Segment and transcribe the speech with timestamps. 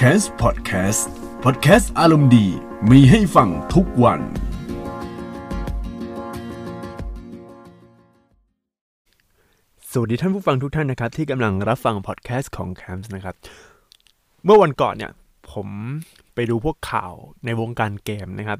[0.00, 1.02] c a s Podcast
[1.44, 2.46] Podcast อารมณ์ดี
[2.90, 4.20] มีให้ฟังทุกวัน
[9.90, 13.34] สวัสดีท่านผู้ฟังทุกท่านนะครับ ที่กำลังรับฟังพอดแคสต์ของ c a m s นะครับ
[14.44, 15.12] เมื่อวันก่อนเนี่ย
[15.52, 15.68] ผม
[16.34, 17.12] ไปดูพวกข่าว
[17.44, 18.58] ในวงการเกมนะครับ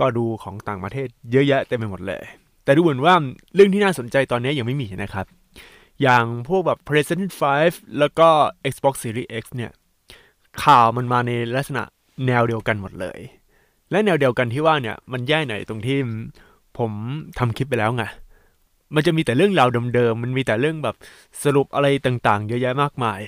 [0.00, 2.24] ก็ดูของต่างประเทศเยอะแยะเต็มไปหมดเลย
[2.64, 3.14] แต่ดูเหมือนว่า
[3.54, 5.26] เรื่องที่น่าสนใจตอนนี้ยังไม่มีนะครับ
[6.02, 7.30] อย่างพวกแบบ PlayStation
[7.62, 8.28] 5 แล้วก็
[8.72, 9.72] Xbox Series X เนี่ย
[10.64, 11.82] ข่าวมันมาในลักษณะ
[12.26, 13.18] แนวเดียวกันหมดเลย
[13.90, 15.98] และแนวเดียวกันที่ว่าเนี่ยมันแย่ไหนตรงที่
[16.78, 16.92] ผม
[17.38, 18.04] ทำคลิปไปแล้วไง
[18.94, 20.96] มันจะมีแต่เรื่องราวเดิมๆมันมีแต่เรื่องแบบ
[21.44, 23.20] สรุปอะไรต่างๆ เยอะแยะมากมาย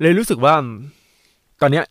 [0.00, 0.54] เลยรู้สึกว่า
[1.60, 1.84] ตอนเนี้ย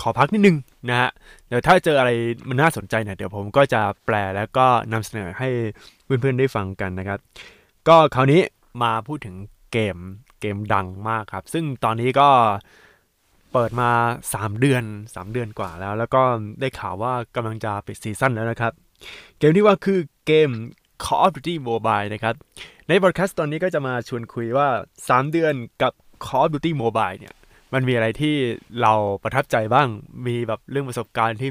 [0.00, 0.56] ขอพักนิดนึง
[0.88, 1.10] นะฮะ
[1.48, 2.10] เดี๋ยวถ้าเจออะไร
[2.48, 5.48] มันน่าสนใจเนี่ยเดี๋ยวผมก็จะแปลแล้วก็นำเสนอให้
[6.04, 7.18] เพื่อนๆได้ฟังกันนะครับ
[7.88, 8.40] ก็คราวนี้
[8.82, 9.34] มาพูดถึง
[9.72, 9.96] เกม
[10.40, 12.28] เกมดังมากครับ ซึ่งตอนนี้ก็
[13.52, 13.90] เปิดมา
[14.28, 16.22] 3 เดือน 3 เดือนกว่าแล้ว แล้วก็
[16.60, 18.72] ได้ข่าวว่ากำลังจะปิดซีซั่นแล้วนะครับ
[19.38, 20.50] เกมที่ว่าคือเกม
[21.04, 22.34] Call of Duty Mobile นะครับ
[22.88, 24.68] ในบอดแคสต์ตอนนี้ก็จะมาชวนคุยว่า
[25.02, 25.92] 3 เดือนกับ
[26.24, 27.34] Call of Duty Mobile เนี่ย
[27.72, 28.36] มันมีอะไรที่
[28.82, 28.92] เรา
[29.22, 29.88] ประทับใจบ้าง
[30.26, 31.50] มีแบบเรื่องประสบการณ์ที่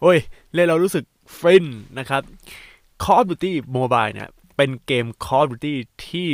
[0.00, 0.18] โอ้ย
[0.54, 1.04] เล่นเรารู้สึก
[1.38, 1.66] ฟิน
[1.98, 2.22] นะครับ
[3.02, 5.74] Call of Duty Mobile เนี่ย เป็นเกม Call of Duty
[6.06, 6.28] ที่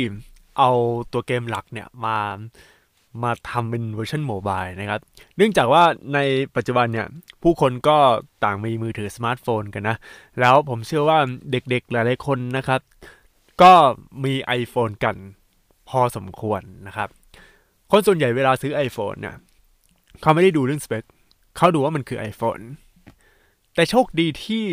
[0.57, 0.71] เอา
[1.13, 2.19] ตัวเกมหลักเนี่ยมา
[3.23, 4.99] มาทำเป็นเวอร์ชัน mobile นะครับ
[5.37, 6.19] เนื่องจากว่าใน
[6.55, 7.07] ปัจจุบันเนี่ย
[7.43, 7.97] ผู้คนก็
[8.43, 9.97] ต่างมีมือถือสมาร์ทโฟนกันนะ
[10.39, 11.19] แล้วผมเชื่อว่า
[11.51, 12.81] เด็กๆหลายๆคนนะครับ
[13.61, 13.73] ก็
[14.23, 15.15] มี iPhone กัน
[15.89, 17.09] พอสมควรนะครับ
[17.91, 19.35] คนส่วนใหญ่เวลาซื้อ iPhone เนี่ย
[20.21, 21.03] เขาไม่ได้ดูเรื่องสเปค
[21.57, 22.63] เขาดูว่ามันคือ iPhone
[23.75, 24.63] แต่โชคดีที่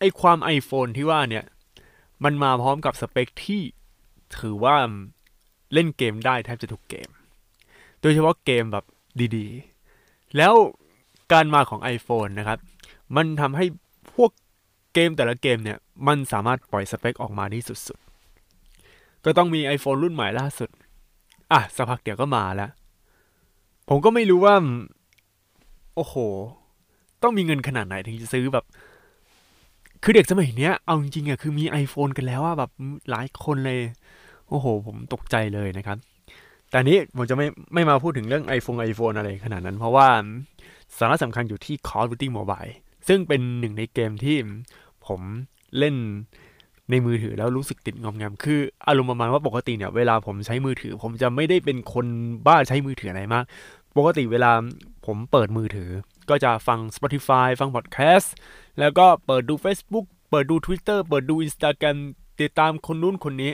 [0.00, 1.44] ไอความ iPhone ที่ว่าเนี่ย
[2.24, 3.60] มันมาพร้อมกับสเปคที่
[4.38, 4.76] ถือว่า
[5.72, 7.08] เล่นเกมได้แทบจะทุกเกม
[8.00, 8.84] โดยเฉพาะเกมแบบ
[9.36, 10.54] ดีๆ แล้ว
[11.32, 12.58] การมาของ iPhone นะครับ
[13.16, 13.64] มันทำให้
[14.14, 14.30] พวก
[14.94, 20.70] เกมแต่ละเกมเนี่ย มันสามารถปล่อยสเปคออกมาได้สุดๆ ก็ต้องมี iPhone รุ่นใหม่ล่าสุด
[21.52, 22.70] อะสักพักเดี๋ยวก็มาแล้ว
[23.88, 24.54] ผมก็ไม่รู้ว่า
[25.94, 26.14] โอ้โห
[27.22, 28.64] ต้องมีเงินขนาดไหนถึงจะซื้อแบบ
[30.02, 32.70] คือเด็กสมัยเนี้ย เอาจริงๆอะคือมี iPhone กันแล้วอะแบบ
[33.10, 33.80] หลายคนเลย
[34.48, 35.98] โอ้โห ผมตกใจเลยนะครับ
[36.70, 40.08] แต่นี้ผมจะไม่ไม่มาพูดถึงเรื่อง iPhone iPhone อะไรขนาดนั้น เพราะว่า
[40.98, 42.72] สาระสำคัญอยู่ที่ Call of Duty Mobile
[43.08, 44.36] ซึ่งเป็นหนึ่งในเกมที่
[45.06, 45.20] ผม
[45.78, 45.96] เล่น
[46.90, 52.06] ในมือถือแล้วรู้สึกติดงอมแงมคืออารมณ์ประมาณว่าปกติเนี่ยเวลาผมใช้มือถือ ผมจะไม่ได้เป็นคน
[52.46, 53.44] บ้าใช้มือถืออะไรมาก
[53.96, 54.52] ปกติเวลา
[55.06, 55.90] ผมเปิดมือถือ
[56.30, 58.28] ก็จะฟัง Spotify ฟัง podcast
[58.78, 61.96] แล้วก็เปิดดู Facebook เปิดดู Twitter เปิดดู Instagram
[62.40, 63.52] ติดตามคนนู้นคนนี้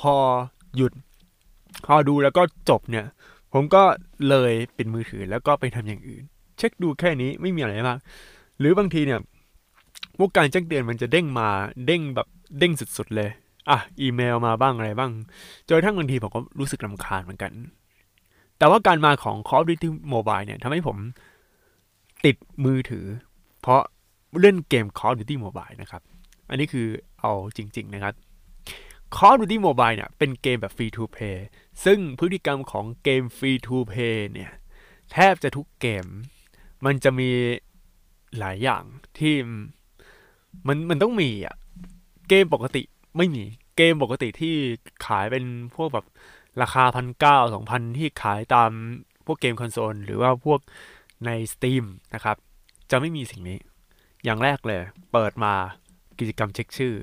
[0.00, 0.14] พอ
[0.76, 0.92] หยุด
[1.86, 3.06] พอดูแล้วก็จบเนี่ย
[3.52, 3.82] ผมก็
[4.28, 6.22] เลยปิดมือถือแล้วก็ไปทำอย่างอื่น
[6.58, 7.98] เช็คดูแค่นี้ไม่มีอะไรมาก
[8.58, 9.20] หรือบางทีเนี่ย
[10.18, 11.48] พวกการแจ้งเตือนมันจะเด้งมา
[11.86, 12.28] เด้งแบบ
[12.58, 13.30] เด้งสุดๆเลย
[13.70, 15.10] อะอีเมลมาบ้างอะไรบ้าง
[15.66, 17.52] จนกระทั่งบางทีผมก็รู้สึกลำคาญเหมือนกัน
[18.58, 20.96] แต่ว่าการมาของ Call of Duty Mobile เนี่ยทำให้ผม
[22.24, 23.06] ติดมือถือ
[23.60, 23.80] เพราะ
[24.40, 26.02] เล่นเกม Call of Duty Mobile นะครับ
[26.50, 26.86] อันนี้คือ
[27.20, 28.14] เอาจริง ๆ นะครับ
[29.16, 31.38] Call of Duty Mobile เนี่ยเป็นเกมแบบ Free to Play
[31.84, 34.52] ซึ่งพฤติกรรมของเกม Free to Play เนี่ย
[35.12, 36.04] แทบจะทุกเกม
[36.84, 37.30] มันจะมี
[38.38, 38.84] หลายอย่าง
[39.18, 39.34] ที่
[40.66, 41.56] มันมันต้องมีอะ
[42.28, 42.82] เกมปกติ
[43.16, 43.42] ไม่มี
[43.76, 44.54] เกมปกติที่
[45.06, 45.44] ขายเป็น
[45.74, 46.06] พวกแบบ
[46.62, 48.70] ราคาพันเก้าสองพันที่ขายตาม
[49.26, 50.60] พวกเกมคอนโซล หรือว่าพวก
[51.26, 51.84] ใน Steam
[52.14, 52.36] นะครับ
[52.90, 53.58] จะไม่มีสิ่งนี้
[54.24, 54.82] อย่างแรกเลย
[55.12, 55.52] เปิดมา
[56.18, 56.94] กิจกรรมเช็คชื่อ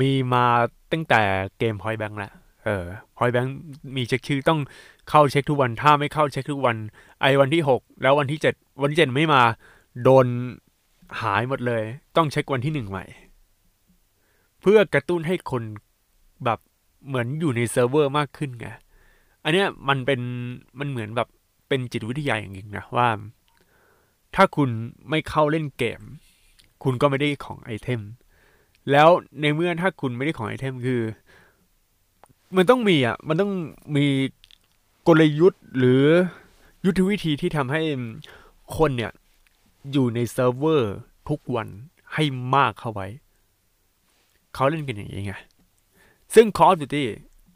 [0.00, 0.44] มีมา
[0.92, 1.22] ตั้งแต่
[1.58, 2.32] เกม Point Blank แล้ว
[2.64, 2.84] เออ
[3.16, 3.48] Point Blank
[3.96, 4.60] มีเช็คชื่อต้อง
[5.10, 6.76] เข้าเช็คทุกวัน ถ้าไม่เข้าเช็คทุกวัน
[7.20, 9.42] ไอ้วันที่6แล้ววันที่7วันที่7ไม่มา
[10.02, 10.26] โดน
[11.20, 11.82] หายหมดเลย
[12.16, 13.04] ต้องเช็ควันที่หนึ่งใหม่
[14.60, 15.62] เพื่อกระตุ้นให้คน
[16.44, 16.58] แบบ
[17.06, 18.66] เหมือนอยู่ในเซิร์ฟเวอร์มากขึ้นไง
[19.44, 20.20] อันเนี้ยมันเป็น
[20.78, 21.28] มันเหมือนแบบ
[21.68, 23.08] เป็นจิตวิทยาอย่างหนึ่งนะว่า
[24.34, 24.70] ถ้าคุณ
[25.10, 26.02] ไม่เข้าเล่นเกม
[26.82, 28.00] คุณก็ไม่ได้ของ item
[28.90, 29.08] แล้ว
[29.40, 31.00] ในเมื่อถ้าคุณไม่ได้ของ item คือ
[32.56, 33.52] มันต้องมีอะ มันต้อง
[33.96, 34.06] มี
[35.06, 36.04] กลยุทธ์หรือ
[36.84, 37.82] ยุทธวิธีที่ทำให้
[38.76, 39.12] คนเนี่ย
[39.92, 40.94] อยู่ในเซิร์ฟเวอร์
[41.28, 41.68] ทุกวัน
[42.14, 42.24] ให้
[42.54, 43.06] มากเข้าไว้
[44.54, 45.34] เขาเล่นกันอย่างนี้ไง
[46.34, 47.04] ซึ่ง Call of Duty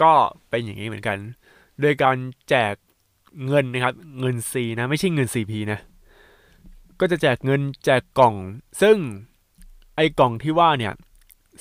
[0.03, 0.13] ก็
[0.49, 1.19] เป็นอย่างนี้เหมือนกัน
[1.81, 2.17] โดยการ
[2.49, 2.75] แจก
[3.47, 5.81] เงินนะครับ เงิน C นะ ไม่ใช่เงิน CP นะ
[7.01, 8.35] ก็จะแจกเงินแจกกล่อง
[8.83, 8.97] ซึ่ง
[9.97, 10.95] ไอ้กล่องที่ว่าเนี่ย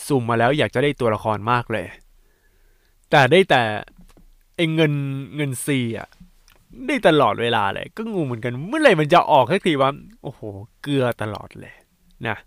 [0.07, 1.87] สุ่มมาแล้วอยากจะได้ตัวละครมากเลย
[3.09, 3.61] แต่ได้แต่
[4.55, 4.93] ไอ้เงิน
[5.35, 5.67] เงิน C
[5.97, 6.07] อะ
[6.87, 9.91] ได้ตลอดเวลาเลย ก็งงเหมือนกัน เมื่อไหร่มันจะออกสักทีว่า
[10.23, 10.41] โอ้โห
[10.81, 11.73] เกลือตลอดเลย
[12.27, 12.37] นะ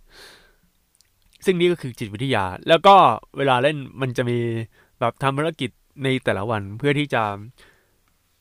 [1.44, 2.94] ซึ่งนี่ก็คือจิตวิทยา แล้วก็
[3.36, 4.38] เวลาเล่นมันจะมี
[5.00, 5.70] แบบทำภารกิจ
[6.04, 7.22] ในแต่ละวันเพื่อที่จะ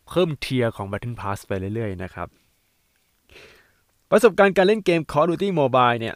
[0.10, 2.28] เพิ่มเทียร์ของ Battle Pass ไปเรื่อยๆนะครับ
[4.10, 6.16] ประสบการณ์การเล่นเกม Call of Duty Mobile เนี่ย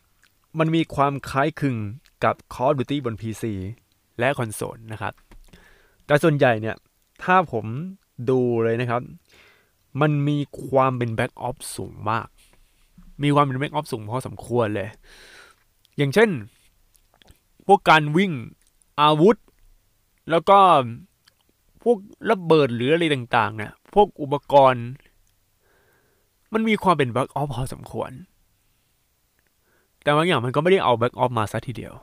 [0.59, 1.77] มันมีความคล้ายคลึง
[2.23, 3.44] กับ Call of Duty บน PC
[4.19, 5.13] และคอนโซลนะครับ
[6.06, 6.75] แต่ส่วนใหญ่เนี่ย
[7.23, 7.65] ถ้าผม
[8.29, 9.01] ดูเลยนะครับ
[10.01, 12.27] มันมีความเป็น Black Ops สูงมาก
[13.23, 14.89] มีความเป็น Black Ops สูงพอสมควรเลย
[15.97, 16.29] อย่างเช่น
[17.67, 18.31] พวกการวิ่ง
[19.01, 19.38] อาวุธ
[20.29, 20.59] แล้วก็
[21.83, 21.97] พวก
[22.31, 24.85] ระเบิดหรืออะไรต่าง ๆ เนี่ย พวกอุปกรณ์
[26.53, 28.11] มันมีความเป็น Black Ops พอสมควร
[30.06, 31.94] แต่บางอย่างมันก็ไม่ได้เอา Black Ops มาซะทีเดียว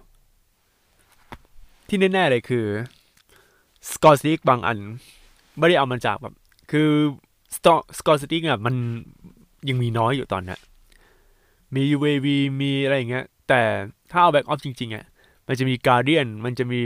[1.89, 2.67] ที่แน่ๆเลยคือ
[3.93, 4.79] scorestreak บางอัน
[5.59, 6.35] ไม่ได้เอามาจากแบบ
[6.71, 6.89] คือ
[7.55, 8.75] scorestreak อะมัน
[9.69, 10.57] ยังมีน้อยอยู่ตอนนี้
[11.75, 12.27] มี UAV
[12.61, 13.63] มีอะไรอย่างเงี้ย แต่
[14.11, 15.05] ถ้าเอาแบ็กออฟจริงๆอะ
[15.47, 16.83] มันจะมีการเดียนมันจะมี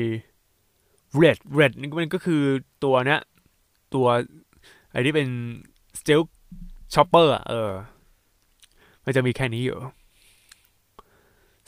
[1.21, 2.43] Red Red นี่มันก็คือ
[2.85, 3.21] ตัวเนี้ย
[3.95, 4.07] ตัว
[4.91, 5.29] ไอ้ที่เป็น
[5.99, 6.31] Stealth
[6.95, 7.71] Chopper อะเออ
[9.05, 9.79] มันจะมีแค่นี้อยู่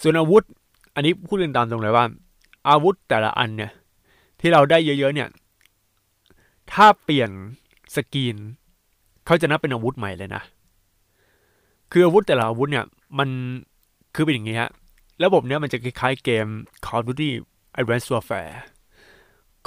[0.03, 0.43] ส่วนอาวุธ
[0.95, 2.05] อันนี้พูดกันตามตรงเลยว่า
[2.69, 3.71] อาวุธแต่ละอันเนี่ย
[4.41, 5.29] ที่เราได้เยอะๆเนี่ย
[6.73, 7.31] ถ้าเปลี่ยน
[7.95, 8.37] skin
[9.27, 10.43] เขาจะนับเป็นอาวุธใหม่เลยนะ
[11.93, 12.85] คืออาวุธแต่ละอาวุธเนี่ย
[13.19, 13.29] มัน
[14.15, 14.71] คือเป็นอย่างนี้ฮะ
[15.25, 16.47] ระบบเนี้ยมันจะคล้ายๆเกม
[16.87, 17.31] Call of Duty
[17.81, 18.53] Advanced Warfare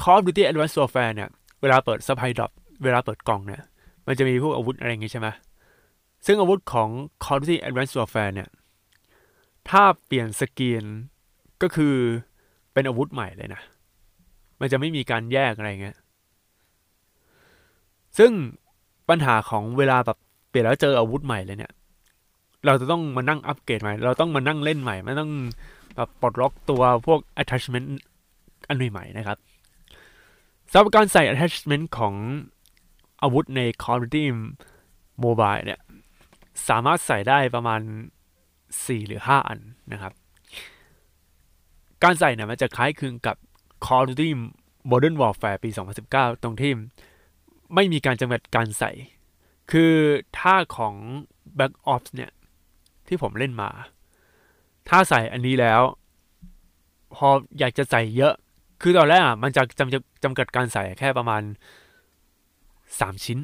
[0.01, 1.29] Call of Duty Advanced Warfare เนี่ย
[1.61, 2.51] เวลาเปิด supply drop
[2.83, 3.61] เวลาเปิดกล่องเนี่ย
[4.07, 5.27] มันจะมีพวกอาวุธอะไรอย่างงี้ใช่ไหม
[6.25, 6.89] ซึ่งอาวุธของ
[7.23, 8.49] Call of Duty Advanced Warfare เนี่ย
[9.69, 10.83] ถ้าเปลี่ยน skin
[11.61, 11.95] ก็คือ
[12.73, 13.61] เป็นอาวุธใหม่เลยนะ
[14.59, 15.97] มันจะไม่มีการแยกอะไรเงี้ย
[18.17, 18.31] ซึ่ง
[19.09, 20.17] ปัญหาของเวลาแบบ
[20.49, 21.71] เปลี่ยนแล้วเจออาวุธใหม่เลยเนี่ย
[22.65, 25.31] เราจะต้องมานั่งอัปเกรดใหม่ เราต้องมานั่งเล่นใหม่ไม่ต้อง
[25.95, 27.87] แบบปลดล็อกตัวพวก attachment
[28.67, 29.37] อันใหม่ๆนะครับ
[30.71, 32.13] สำหรับการใส่ attachment ของ
[33.21, 34.23] อาวุธใน Call of Duty
[35.23, 35.79] Mobile เนี่ย
[36.69, 37.81] สามารถใส่ได้ประมาณ
[38.79, 39.59] 4 หรือ 5 อัน
[39.91, 40.13] นะครับ
[42.03, 43.35] การใส่เนี่ยมันจะคล้ายคลึงกับ
[43.85, 44.29] Call of Duty
[44.91, 45.69] Modern Warfare ปี
[46.07, 46.71] 2019 ตรงที่
[47.75, 48.91] ไม่มีการจำกัดการใส่
[49.71, 49.93] คือ
[50.37, 50.95] ถ้าของ
[51.57, 52.31] Black Ops เนี่ย
[53.07, 53.69] ที่ผมเล่นมา
[54.89, 55.81] ถ้าใส่อันนี้แล้ว
[57.15, 57.27] พอ
[57.59, 58.33] อยากจะใส่เยอะ
[58.81, 61.41] คือตอนแรกอะมันจะจำจำกัดการใส่แค่ประมาณ
[62.37, 63.39] 3 ชิ้น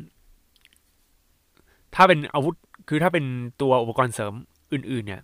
[1.95, 2.55] ถ้าเป็นอาวุธ
[2.89, 3.25] คือถ้าเป็น
[3.61, 4.33] ตัวอุปกรณ์เสริม
[4.73, 5.21] อื่น ๆ เนี่ย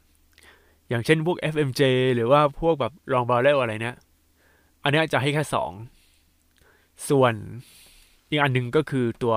[0.89, 1.81] อย่างเช่นพวก FMJ
[2.15, 3.95] หรือว่าพวกแบบรองบาเรลอะไรเนี่ย
[4.83, 5.71] อันนี้จะให้แค่สอง
[7.09, 7.33] ส่วน
[8.29, 9.35] อีกอันหนึ่งก็คือตัว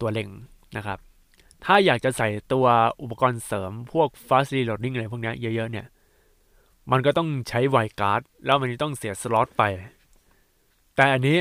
[0.00, 0.28] ตัวเล็ง
[0.76, 0.98] นะครับ
[1.64, 2.66] ถ้าอยากจะใส่ตัว
[3.02, 5.86] อุปกรณ์เสริมพวก fast reloading อะไรพวกนี้เยอะ ๆ เนี่ย
[6.90, 9.62] มันก็ต้องใช้ไวการ์ดแล้วมันต้องเสียสล็อตไป
[10.96, 11.38] แต่อันนี้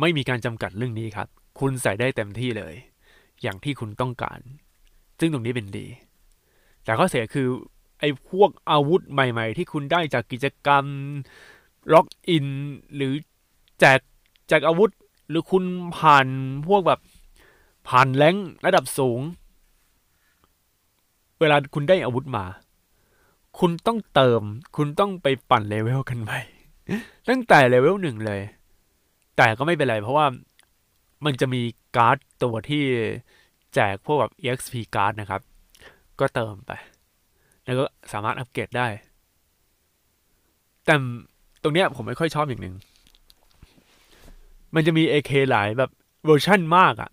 [0.00, 1.28] ไม่มีการจำกัดเรื่องนี้ครับ
[1.60, 2.74] คุณใส่ได้เต็มที่เลย
[3.42, 4.40] อย่างที่คุณต้องการ
[5.18, 5.86] ซึ่งตรงนี้เป็นดี
[6.84, 7.48] แต่ข้อเสียคือ
[8.00, 10.84] ไอ้พวกอาวุธใหม่ๆ ที่คุณได้จากกิจกรรม
[11.92, 12.46] ล็อกอิน
[12.94, 13.12] หรือ
[13.80, 14.00] แจก
[14.48, 14.90] แจกอาวุธ
[15.28, 15.64] หรือคุณ
[15.96, 16.26] ผ่าน
[16.66, 17.00] พวกแบบ
[17.88, 18.36] ผ่านแรง
[18.66, 19.20] ระดับสูง
[21.40, 22.44] เวลาคุณได้อาวุธมา
[23.58, 24.42] คุณต้องเติม
[24.76, 26.40] คุณต้องไปปั่นเลเวลกันใหม่
[27.28, 28.42] ตั้งแต่เลเวลหนึ่งเลย
[29.36, 30.26] แต่ก็ไม่เป็นไรเพราะว่า
[31.24, 31.62] มันจะมี
[31.96, 32.84] การ์ดตัวที่
[33.74, 35.40] แจกพวกแบบ exp การ์ดนะครับ
[36.22, 36.72] ก็เติมไป
[37.64, 38.86] แล้วก็สามารถอัปเกรดได้
[40.84, 40.94] แต่
[41.62, 42.74] ตรงเนี้ยผมไม่ค่อยชอบอย่างหนึ่ง
[44.74, 45.90] มันจะมี AK หลายแบบ
[46.26, 47.10] เวอร์ชั่นมากอะ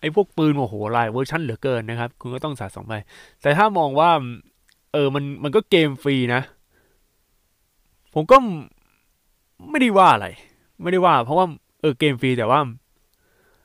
[0.00, 2.94] ไอ้พวกปืนโอ้โหหลายเวอร์ชั่นเหลือเกินนะครับ คุณก็ต้องสะสมไป
[3.42, 4.10] แต่ถ้ามองว่า
[4.92, 6.42] เออมันมันก็เกมฟรีนะ
[8.14, 8.36] ผมก็
[9.70, 10.28] ไม่ได้ว่าอะไร
[10.82, 11.46] ไม่ได้ว่า เพราะว่า
[11.80, 12.60] เออเกมฟรีแต่ว่า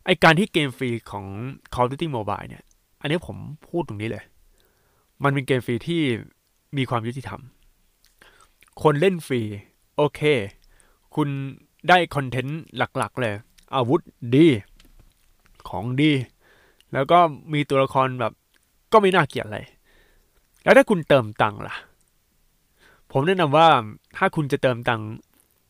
[0.06, 1.26] ไอการที่เกมฟรีของ
[1.74, 2.64] Call of Duty Mobile เนี่ย
[3.02, 3.38] อันนี้ผม
[3.70, 4.24] พูดตรงนี้เลย
[5.24, 6.02] มันเป็นเกมฟรีที่
[6.78, 7.42] มีความยุติธรรม
[8.84, 9.42] คนเล่นฟรี
[9.98, 10.22] โอเค
[11.16, 11.30] คุณ
[11.90, 13.34] ได้คอนเทนต์หลักๆ เลย
[13.76, 14.02] อาวุธ
[14.36, 14.48] ดี
[15.70, 16.12] ของดี
[16.94, 17.20] แล้วก็
[17.54, 18.34] มีตัวละครแบบ
[18.92, 19.60] ก็ไม่น่าเกลียดอะไร
[20.64, 21.76] แล้วถ้าคุณเติมตังค์ล่ะ
[23.12, 23.68] ผมแนะนำว่า
[24.18, 25.08] ถ้าคุณจะเติมตังค์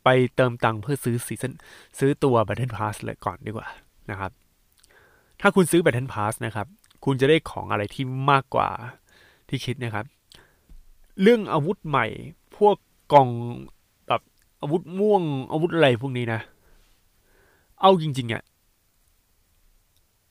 [0.03, 1.53] ไปเติมตังค์เพื่อซื้อซีซัน
[1.99, 3.67] ซื้อตัว Battle Pass เลยก่อนดีกว่า
[4.09, 4.31] นะครับ
[5.41, 6.67] ถ้าคุณซื้อ Battle Pass นะครับ
[7.05, 8.69] คุณจะได้ของอะไรที่มากกว่า
[9.51, 10.05] ที่คิดนะครับ
[11.21, 12.05] เรื่องอาวุธใหม่
[12.57, 12.75] พวก
[13.13, 13.29] กล่อง
[14.07, 14.21] แบบ
[14.61, 16.41] อาวุธม่วงอาวุธอะไรพวกนี้นะ
[17.81, 18.43] เอาจริงๆอะ่ะ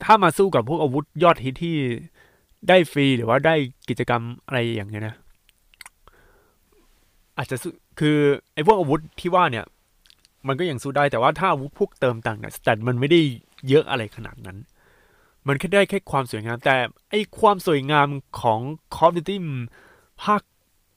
[0.05, 1.77] ถ้ามาสู้กับพวกอาวุธยอดฮิตที่
[2.69, 3.55] ได้ฟรีหรือว่าได้
[3.89, 5.15] กิจกรรมอะไรอย่างเงี้ยนะ
[7.37, 7.57] อาจจะ
[8.00, 8.17] คือ
[8.55, 9.65] ไอ้พวกอาวุธที่ว่าเนี่ย
[10.47, 13.21] มันก็ยังสู้ได้แต่ว่าถ้าอาวุธพวกเติมต่างเนี่ยสแตทมันไม่ได้
[13.69, 14.57] เยอะอะไรขนาดนั้น
[15.47, 16.76] มันแค่ได้แค่ความสวยงาม แต่
[17.11, 18.09] ไอความสวยงาม
[18.40, 18.61] ของ
[18.94, 19.37] Call of Duty
[20.23, 20.42] ภาค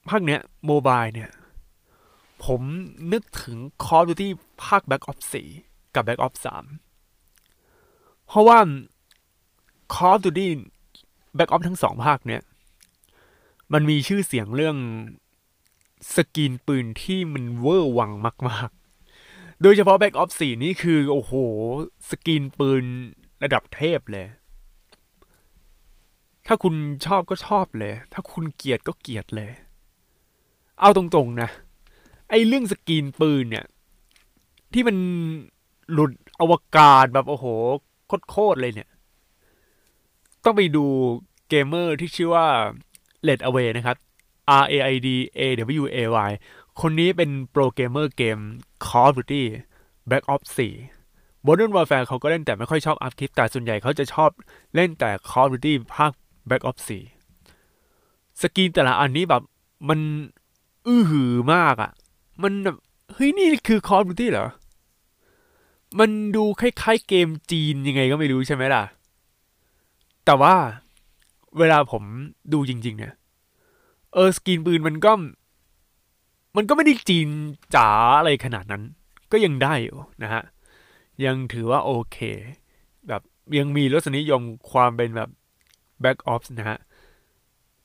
[0.10, 1.32] ภาคเนี้ยโมบายเนี่ย
[2.46, 2.62] ผม
[3.12, 4.28] นึกถึง Call of Duty
[4.64, 5.26] ภาค Back Ops
[5.60, 6.40] 4กับ Back Ops
[7.18, 8.60] 3เพราะว่า
[9.94, 10.48] Call of Duty
[11.36, 12.42] Black Ops ทั้งสองภาคเนี่ย
[13.74, 14.78] มันมีชื่อเสียงเรื่อง
[16.16, 18.12] สกินปืนที่มันเวอร์วัง
[18.50, 21.34] มาก ๆ โดยเฉพาะ Black Ops 4นี่คือ โอ้โห
[22.10, 22.86] สกินปืน
[23.44, 24.28] ระดับเทพเลย
[26.48, 29.52] ถ้าคุณชอบก็ชอบเลย ถ้าคุณเกลียดก็เกลียดเลย
[30.80, 31.50] เอาตรงๆนะ
[32.30, 33.66] ไอ้เรื่องสกินปืนเนี่ย
[34.74, 34.98] ที่มัน
[35.92, 37.46] หลุดอวกาศแบบโอ้โห
[38.30, 38.90] โคตรๆเลยเนี่ย
[40.44, 40.86] ต้องไปดู
[41.50, 42.48] เกมเมอร์ที่ชื่อว่า
[43.28, 43.98] RAIDAWAY นะครับ
[44.62, 45.10] R A I D
[45.40, 45.42] A
[45.82, 45.98] W A
[46.30, 46.32] Y
[46.82, 48.38] คนนี้เป็นโปรเกมเมอร์เกม
[48.86, 49.44] Call of Duty
[50.10, 51.03] Black Ops 4
[51.48, 54.30] Modern Warfare เขาก็เล่นแต่ไม่ค่อยชอบอัพคลิปแต่ส่วนใหญ่เขาจะชอบ
[54.76, 56.12] เล่นแต่ Call of Duty ภาค
[56.50, 56.84] Black Ops
[57.60, 59.44] 4สกินแต่ละอันนี้แบบ
[59.90, 60.00] มัน
[60.88, 61.92] อื้อหือมากอะ่ะ
[62.44, 62.78] มันแบบ
[63.14, 64.48] เฮ้ยนี่คือ Call of Duty เหรอ
[66.00, 68.84] มันดูคล้ายๆเกมจีนยังไงก็ไม่รู้ใช่ไหมล่ะ
[70.26, 70.56] แต่ว่า
[71.58, 72.04] เวลาผม
[72.54, 73.14] ดูจริง ๆ เนี่ย
[74.14, 75.12] เออสกินปืนมันก็
[76.56, 77.28] มันก็ไม่ได้จีน
[77.76, 78.84] จ๋าอะไรขนาดนั้น
[79.32, 80.44] ก็ยังได้อยู่นะฮะ
[81.26, 82.18] ยังถือว่าโอเค
[83.08, 83.22] แบบ
[83.58, 84.42] ยังมีรสนิยม
[84.72, 85.30] ความเป็นแบบ
[86.04, 86.80] Back Ops นะฮะ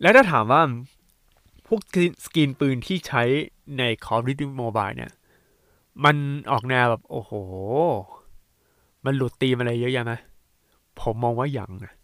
[0.02, 0.62] และถ้าถามว่า
[1.66, 1.80] พวก
[2.24, 3.22] สกินปืนที่ใช้
[3.78, 5.12] ใน Call of Duty Mobile เนี่ย
[6.04, 6.16] มัน
[6.50, 7.32] ออกแนวแบบ โอ้โห
[9.04, 10.12] มันหลุดตีมอะไรเยอะแยะไหม
[11.00, 11.94] ผมมองว่าอย่างนะ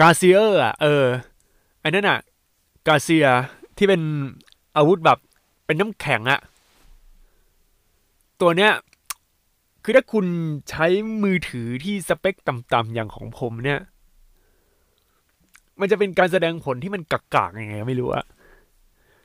[0.00, 1.06] กาเซียร์อะ เออ
[1.82, 2.18] อันนั้นอะ
[2.86, 3.26] กาเซีย
[3.76, 4.00] ที่เป็น
[4.76, 5.18] อาวุธแบบ
[5.66, 6.40] เป็นน้ำแข็งอะ
[8.40, 8.72] ตัวเนี้ย
[9.82, 10.26] คือถ้าคุณ
[10.70, 10.86] ใช้
[11.22, 13.80] มือถือที่สเปคต่ำๆอย่างของผมเนี่ย
[15.80, 18.24] มันจะเป็นการแสดงผลที่มันกากๆยังไงไม่รู้อะ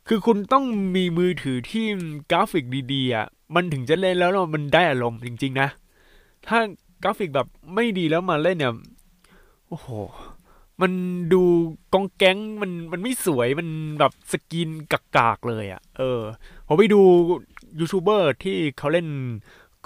[0.08, 1.86] คือคุณต้องมีมือถือที่
[2.32, 5.70] กราฟิกดีๆอะมันถึงจะเล่นแล้วมันได้อารมณ์จริง ๆ นะ
[6.48, 6.58] ถ้า
[7.04, 8.74] กราฟิกแบบไม่ดีแล้วมาเล่นเนี่ย
[9.68, 9.88] โอ้โห
[10.82, 10.92] มัน
[11.34, 11.44] ดู
[11.94, 13.68] กองแก๊งมันมันไม่สวยมัน
[14.00, 16.22] แบบสกินกากๆเลยอะ่ะ เออ
[16.68, 17.02] ผมไปดู
[17.80, 19.08] ยูทูบเบอร์ที่เขาเล่น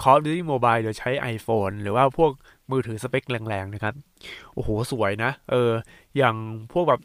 [0.02, 2.30] Call of Duty Mobile โดยใช้ iPhone หรือว่าพวก
[2.70, 3.94] มือถือสเปคแรงๆนะครับ
[4.54, 5.70] โอ้โห สวยนะ เออ
[6.16, 6.36] อย่าง
[6.72, 7.00] พวกแบบ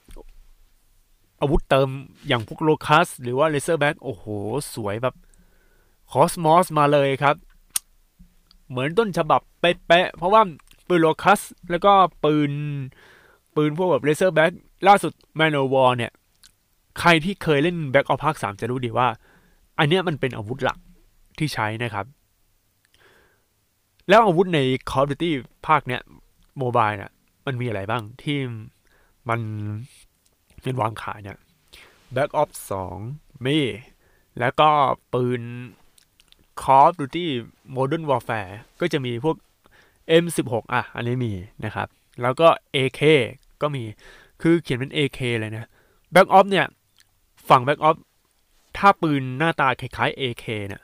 [1.41, 1.89] อาวุธเติม
[2.27, 4.25] อย่างพวก Locus หรือว่า Razorback โอ้โห
[4.75, 5.15] สวยแบบ
[6.11, 7.35] คอสมอสมาเลยครับ
[8.69, 10.41] เหมือนต้นฉบับเป๊ะๆเพราะว่า
[10.87, 12.51] ปืน Locus แล้วก็ปืน
[13.55, 14.51] ปืนพวกแบบ Razorback
[14.87, 16.11] ล่าสุด Man-O-War เนี่ย
[16.99, 19.07] ใครที่เคยเล่น Black Ops ภาคสามจะรู้ดีว่า
[19.79, 20.77] อันเนี้ยมันเป็นอาวุธหลัก
[21.39, 22.05] ที่ใช้นะครับ
[24.09, 24.59] แล้วอาวุธใน
[24.89, 25.31] Call of Duty
[25.67, 26.01] ภาคเนี้ย
[26.59, 27.11] โมบายเนี่ย
[27.45, 28.37] มันมีอะไรบ้างที่
[29.29, 29.39] มัน
[30.61, 31.37] เป็นวางขายเนี่ย
[32.15, 32.57] Back Ops
[33.01, 33.57] 2มี
[34.39, 34.69] แล้วก็
[35.13, 35.41] ปืน
[36.61, 37.27] Call of Duty
[37.75, 39.35] Modern Warfare ก็จะมีพวก
[40.23, 41.33] M16 อะ อันนี้มี
[41.65, 41.87] นะครับ
[42.21, 43.01] แล้วก็ AK
[43.61, 43.83] ก็มี
[44.41, 45.69] คือเขียนเป็น AK เลยนะ
[46.13, 46.65] Back Off เนี่ย
[47.49, 47.97] ฝั่ง Back Off
[48.77, 50.81] ถ้าปืนหน้าตาคล้ายๆ AK เนี่ย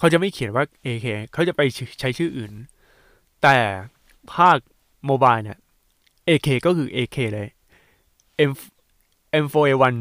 [0.00, 1.60] เขาจะไม่เขียนว่า AK เขาจะไป
[2.00, 2.52] ใช้ชื่ออื่น
[3.42, 3.56] แต่
[4.32, 4.58] ภาค
[5.06, 5.58] โมบายเนี่ย
[6.28, 7.48] AK ก็คือ AK เลย
[8.50, 8.52] M
[9.44, 9.96] M4A1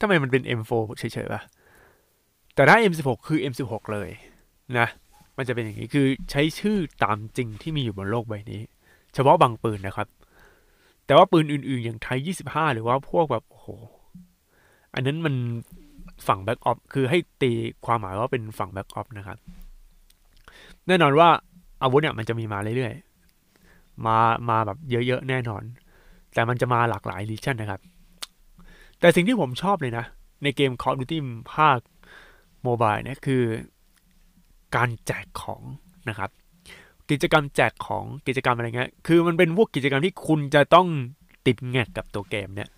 [0.00, 1.40] ทำไมมันเป็น M4 เฉยๆป่ะ
[2.54, 4.10] แต่ถ้า M16 คือ M16 เลย
[4.78, 4.88] นะ
[5.36, 8.62] มันจะเป็นอย่างนี้คือใช้ชื่อตามจริงที่มีอยู่บนโลกใบนี้
[9.14, 10.08] เฉพาะบางปืนนะครับ
[11.06, 13.66] แต่ว่าปืนอื่นๆ อย่าง Type 25 หรือว่าพวกแบบโอ้โห
[14.94, 15.34] อันนั้นมัน
[16.26, 17.52] ฝั่ง Black Ops คือให้ตี
[17.86, 19.38] ความหมายว่าเป็นฝั่ง Black Ops นะครับ
[20.86, 21.28] แน่นอนว่า
[21.82, 24.18] อาวุธเนี่ยมันจะมีมาเรื่อยๆ มา
[24.48, 25.62] มาแบบเยอะๆ แน่นอน
[26.34, 27.80] แต่มันจะมาหลากหลาย edition นะครับ
[29.00, 30.04] แต่สิ่งที่ผมชอบเลยนะ
[30.42, 31.18] ในเกม Call of Duty
[31.54, 31.78] ภาค
[32.62, 33.42] โมบายเนี่ยคือ
[34.76, 35.62] การแจกของ
[36.08, 36.30] นะครับ
[37.10, 40.86] กิจกรรมแจกของกิจกรรมอะไรเงี้ยคือมันเป็นพวกกิจกรรมที่คุณจะต้อง
[41.46, 42.68] ติดแงกกับตัวเกมเนี่ย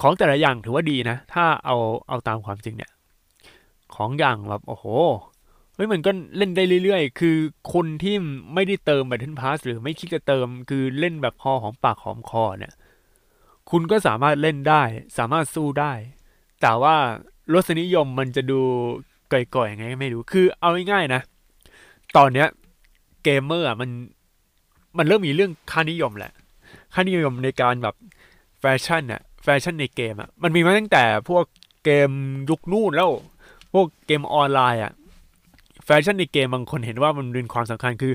[0.00, 1.76] ของแต่ละอย่างถือว่าดีนะ ถ้าเอา
[2.08, 2.90] เอาตามความจริงเนี่ย
[3.94, 4.86] ของอย่างแบบโอ้โห
[5.74, 7.36] เฮ้ยมันก็เล่นได้เรื่อยๆ คือ
[7.72, 8.14] คนที่
[8.54, 12.72] ไม่ได้เติมแบตเทิลพาสหรือไม่คิดจะเติม คือเล่นแบบคอหอมปากหอมคอเนี่ย
[13.70, 14.82] คุณก็สามารถเล่นได้
[15.18, 15.92] สามารถสู้ได้
[16.62, 16.96] แต่ว่า
[17.52, 18.60] รสนิยมมันจะดู
[19.32, 21.20] ก่อยๆยังไงก็ไม่รู้ คือเอาง่ายๆนะ
[22.16, 22.48] ตอนเนี้ย
[23.24, 23.90] เกมเมอร์อะมัน
[24.98, 26.32] มันเริ่มมีเรื่องค่านิยมแหละ
[26.94, 27.94] ค่านิยมในการแบบ
[28.60, 31.44] แฟชั่นอะ แฟชั่นในเกมอะมันมีมาตั้งแต่พวก
[31.84, 32.10] เกม
[32.50, 33.10] ยุคนู่นแล้ว
[33.72, 34.92] พวกเกมออนไลน์อะ
[35.84, 38.12] แฟชั่นในเกมบางคนเห็นว่ามันเป็นความสำคัญคือ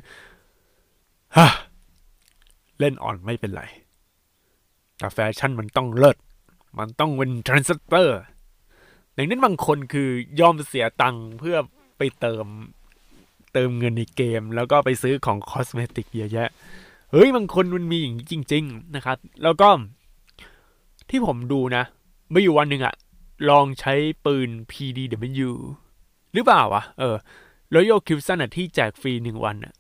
[1.38, 1.47] ฮะ
[2.79, 3.63] เล่นอ่อนไม่เป็นไร
[4.97, 6.17] แต่แฟชั่นมันต้องเลิศ
[6.79, 8.20] มันต้องเป็น trendsetter
[9.13, 10.09] อย่างนั้นบางคนคือ
[10.39, 11.57] ยอมเสียตังค์เพื่อ
[11.97, 12.45] ไปเติม
[13.53, 16.50] เติมเงินในเกม แล้วก็ไปซื้อของ cosmetic เยอะแยะ
[17.11, 19.69] เฮ้ยบางคนมันมีอย่างนี้จริง ๆ นะครับ แล้วก็
[21.10, 21.84] ที่ผมดูนะ
[22.31, 22.96] ไม่อยู่วันหนึ่งอะ
[23.50, 23.93] ลองใช้
[24.25, 25.51] ปืน PDW
[26.34, 27.15] หรือเปล่าวะเออ
[27.75, 29.74] Royal c u b s o n อะที่แจกฟรีหนึ่งวันอะ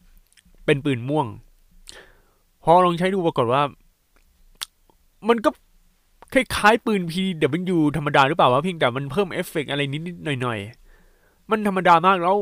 [0.65, 1.27] เป็นปืนม่วง
[2.63, 3.63] พอลองใช้ดูปรากฏว่า
[5.29, 5.49] มันก็
[6.33, 12.37] คล้ายๆปืน PDW ธรรมดาหรือเปล่าวะเพียงแต่มันเพิ่มเอฟเฟกอะไรนิดๆหน่อยๆ มันธรรมดามากแล้ว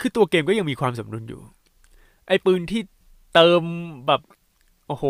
[0.00, 1.40] คือตัวเกมก็ยังมีความสมดุลอยู่
[2.26, 2.82] ไอ้ปืนที่
[3.34, 3.62] เติม
[4.06, 4.20] แบบ
[4.86, 5.04] โอ้โห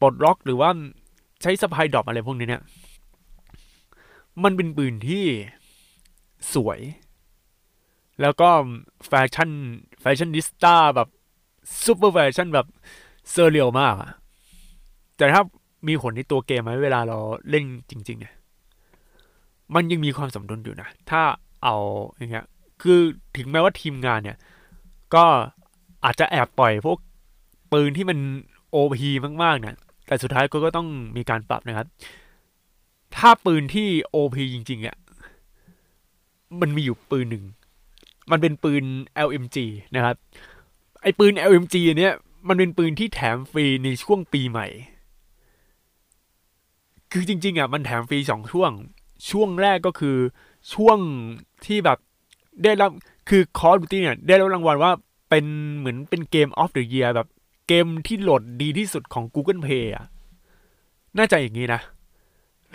[0.00, 0.70] ปลดล็อกหรือว่า
[1.42, 2.62] ใช้ supply drop อะไรพวกนี้เนี่ย
[4.42, 5.24] มันเป็นปืนที่
[6.54, 6.80] สวย
[8.20, 8.48] แล้วก็
[9.08, 9.50] แฟชั่น
[10.00, 11.08] fashionista แบบ
[11.84, 12.66] ซูเปอร์แฟชั่นแบบ
[13.30, 14.10] surreal มากอะ
[15.16, 15.42] แต่ถ้า
[15.88, 17.18] มีผลในตัวเกมไหมเวลาเรา
[17.50, 18.34] เล่นจริง ๆ เนี่ย
[19.74, 21.22] มันยังมีความสมดุลอยู่นะ ถ้า
[21.62, 21.76] เอา
[22.16, 22.46] อย่างเงี้ย
[22.82, 23.00] คือ
[23.36, 24.38] ถึงแม้ว่าทีมงานเนี่ย
[25.14, 25.24] ก็
[26.04, 26.98] อาจจะแอบปล่อยพวก
[27.72, 28.18] ปืนที่มัน
[28.70, 29.10] OP
[29.42, 29.76] มากๆเนี่ย
[30.10, 31.86] แต่สุดท้ายก็ก็ต้องมีการปรับนะครับ
[33.16, 34.96] ถ้าปืนที่โอพีจริงๆอะ
[36.60, 37.44] มันมีอยู่ปืนหนึ่ง
[38.30, 38.84] มันเป็นปืน
[39.28, 39.56] LMG
[39.96, 40.16] นะครับ
[41.02, 42.12] ไอ้ปืน LMG เนี้ย
[42.48, 44.66] มันเป็นปืนที่แถมฟรีในช่วงปีใหม่
[47.12, 48.72] คือจริง ๆอะมันแถมฟรีสองช่วง
[49.30, 50.16] ช่วงแรกก็คือ
[50.74, 50.98] ช่วง
[51.66, 51.98] ที่แบบ
[52.64, 52.90] ได้รับ
[53.28, 54.92] คือ Call of Duty เนี่ยได้รับรางวัลว่า
[55.30, 55.44] เป็น
[55.78, 57.28] เหมือนเป็นเกม of the year แบบ
[57.72, 60.06] เกมที่โหลดดีที่สุดของ Google Play อะ
[61.18, 61.80] น่าจะอย่างนี้นะ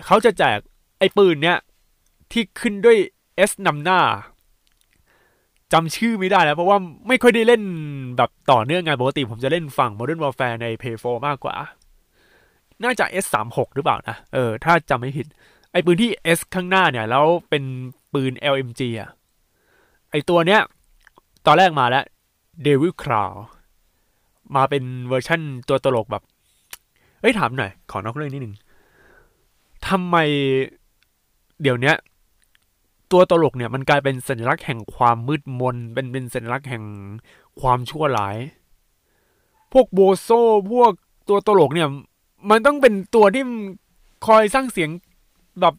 [0.06, 0.60] เขาจะแจก
[1.00, 1.58] ไอ้ปืนเนี้ย
[2.32, 2.98] ที่ขึ้นด้วย
[3.50, 4.00] S นำหน้า
[5.74, 6.78] จำชื่อไม่ได้แล้ว เพราะว่า
[7.08, 7.64] ไม่ค่อยได้เล่น
[8.18, 11.56] แบบต่อเนื่องงานปกติผมจะเล่นฝั่ง Modern Warfare ใน Play 4มากกว่า
[12.84, 15.28] น่าจะ S36 หรือเปล่านะ เออ ถ้าจำไม่ผิด
[15.72, 17.64] ไอ้ปืนที่ S ข้างหน้าเนี่ย แล้วเป็น
[18.14, 19.10] ปืน LMG อะ
[20.12, 20.62] ไอ้ตัวเนี้ย
[21.46, 22.06] ตอนแรกมาแล้ว
[22.66, 23.36] Devil Clown
[24.56, 26.24] มาเป็นเวอร์ชั่นตัวตลกแบบ
[27.22, 28.56] เอ้ยถามหน่อย ขอนอกเรื่องนิดนึง
[29.88, 30.16] ทำไม
[31.62, 31.96] เดี๋ยวเนี้ย
[33.12, 36.84] ตัวตลกเนี่ยมันกลายเป็นสัญลักษณ์แห่งความมืดมน เป็นเป็นสัญลักษณ์แห่ง
[37.62, 38.38] ความชั่วร้าย
[39.74, 40.30] พวกโบโซ
[40.72, 40.92] พวก
[41.30, 41.90] ตัวตลกเนี่ย
[42.50, 43.44] มันต้องเป็นตัวที่
[44.28, 44.90] คอยสร้างเสียง
[45.62, 45.74] แบบ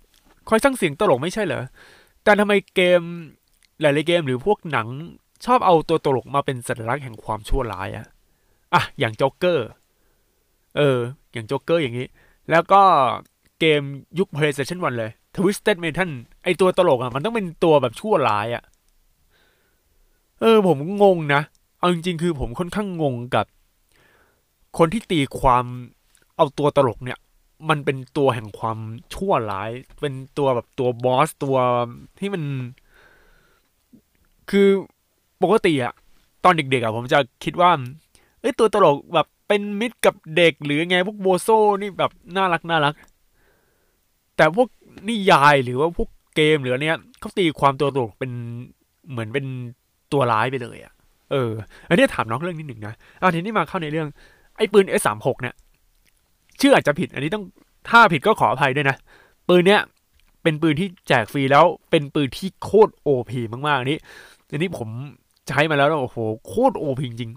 [0.48, 1.64] คอยสร้างเสียงตลกไม่ใช่เหรอ
[2.24, 3.00] แต่ทำไมเกม
[3.80, 4.88] หลายๆเกมหรือพวกหนัง
[5.44, 8.06] ชอบเอาตัวตลกมาเป็นสัญลักษณ์แห่งความชั่วร้ายอะ
[8.74, 9.66] อะอย่างโจ๊กเกอร์
[10.76, 10.98] เออ
[11.32, 12.06] อย่างโจ๊กเกอร์อย่างนี้
[12.50, 12.82] แล้วก็
[13.60, 13.82] เกม
[14.18, 16.10] ยุค PlayStation 1เลย Twisted Metal
[16.44, 18.64] ไอตัวตลกอะ มันต้องเป็นตัวแบบชั่วร้ายอะ
[20.40, 21.42] เออ ผมงงนะ
[21.78, 23.46] เอาจริงๆ คือผมค่อนข้างงงกับ
[24.78, 25.64] คนที่ตีความ
[26.36, 27.18] เอาตัวตลกเนี่ย
[27.68, 28.78] มันเป็นตัวแห่งความ
[29.14, 31.56] ชั่วร้าย เป็นตัวแบบตัวบอสตัว
[32.18, 32.42] ที่มัน
[34.50, 34.68] คือ
[35.42, 35.94] ปกติอะ
[36.44, 37.70] ตอนเด็กๆอะผมจะคิดว่า
[38.46, 41.48] อ้ยตัวตลกแบบเป็นมิตรกับเด็กหรือไงพวกโบโซ
[41.82, 42.94] นี่แบบน่ารักน่ารัก
[44.36, 44.68] แต่พวก
[45.08, 48.30] นิยายหรือว่าพวกเกมหรือเนี้ยเขาตีความตัวตลกเป็น
[49.10, 49.44] เหมือนเป็น
[50.12, 50.92] ตัวร้ายไปเลยอะ
[51.30, 51.50] เออ
[51.88, 54.08] อันนี้ถามนอกเรื่องนิดหนึ่งนะเอาทีนี้มาเข้าในเรื่อง
[54.56, 55.54] ไอ้ปืน S36 เนี่ย
[56.60, 57.44] ชื่ออาจจะผิด อันนี้ต้อง
[57.88, 58.96] ถ้าผิดก็ขออภัยด้วยนะ
[59.48, 59.80] ปืนเนี้ย
[60.42, 63.98] เป็นปืนที่แจกฟรีแล้วเป็นปืนที่โคตร OP มากๆอันนี้
[64.50, 64.88] อันนี้ผม
[65.48, 67.32] ใช้มาแล้วโอ้โหโคตร OP จริง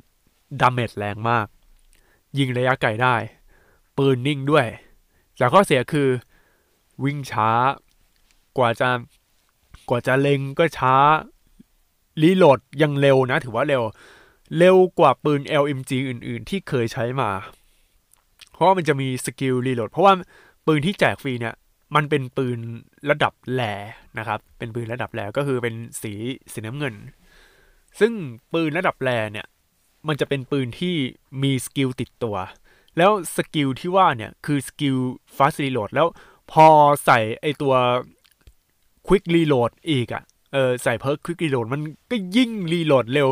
[0.61, 1.47] damage แรงมาก
[2.37, 3.15] ยิงระยะไกลได้
[3.97, 4.67] ปืนนิ่งด้วย
[5.37, 6.09] แต่ข้อเสียคือ
[7.03, 7.49] วิ่งช้า
[8.57, 8.89] กว่าจะ
[9.89, 10.95] กว่าจะเล็งก็ช้า
[12.21, 13.83] รีโหลดยังเร็วนะ ถือว่าเร็ว
[14.57, 17.29] เร็วกว่าปืน LMG อื่น ๆ ที่เคยใช้มา
[18.53, 20.13] เพราะว่ามันจะมีสกิลรีโหลดเพราะว่า
[20.67, 21.55] ปืนที่แจกฟรีเนี่ย
[21.95, 22.59] มันเป็นปืน
[23.09, 23.61] ระดับ rare
[24.17, 26.13] นะครับ เป็นปืนระดับ rare ก็คือเป็นสี
[26.53, 26.95] สีน้ำเงิน
[27.99, 28.11] ซึ่ง
[28.53, 29.47] ปืนระดับ rare เนี่ย
[30.07, 30.95] มันจะเป็นปืนที่
[31.43, 32.35] มีสกิลติดตัว
[32.97, 34.97] แล้วสกิลที่ว่าเนี่ย คือสกิล
[35.35, 36.07] fast reload แล้ว
[36.51, 36.67] พอ
[37.05, 37.73] ใส่ไอตัว
[39.07, 41.81] quick reload อีกอะเออใส่ perk quick reload มัน
[42.11, 43.27] ก็ยิ่งรีโหลดเร็ว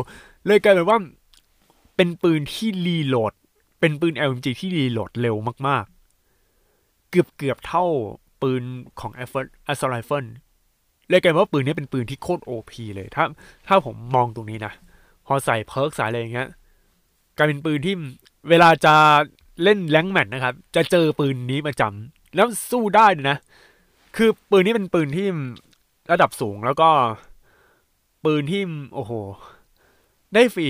[0.46, 0.98] เลยกลายเป็นว่า
[1.96, 3.32] เป็นปืนที่รีโหลด
[3.80, 5.36] เป็นปืน LMG ที่รีโหลดเร็ว
[5.68, 7.84] มากๆ เกือบเกือบเท่า
[8.42, 8.62] ปืน
[9.00, 9.30] ของ a s
[9.80, 10.28] s a u l t Rifle
[11.08, 13.24] เลยกลายเป็นว่าปืนนี้เป็นปืนที่โคตร OP เลยถ้า
[13.66, 14.72] ถ้าผมมองตรงนี้นะ
[15.28, 16.48] พอใส่ perk ใส่อะไรอย่างเงี้ย
[17.36, 17.94] กลายเป็นปืนที่
[18.48, 18.94] เวลาจะ
[19.62, 23.38] เล่นแรงแมทนะครับ จะเจอปืนนี้ประจำแล้วสู้ได้นะ
[24.16, 25.26] คือปืนนี้เป็นปืนที่
[26.12, 26.88] ระดับสูงแล้วก็
[28.24, 28.62] ปืนที่
[28.94, 29.12] โอ้โห
[30.34, 30.68] ได้ฟรี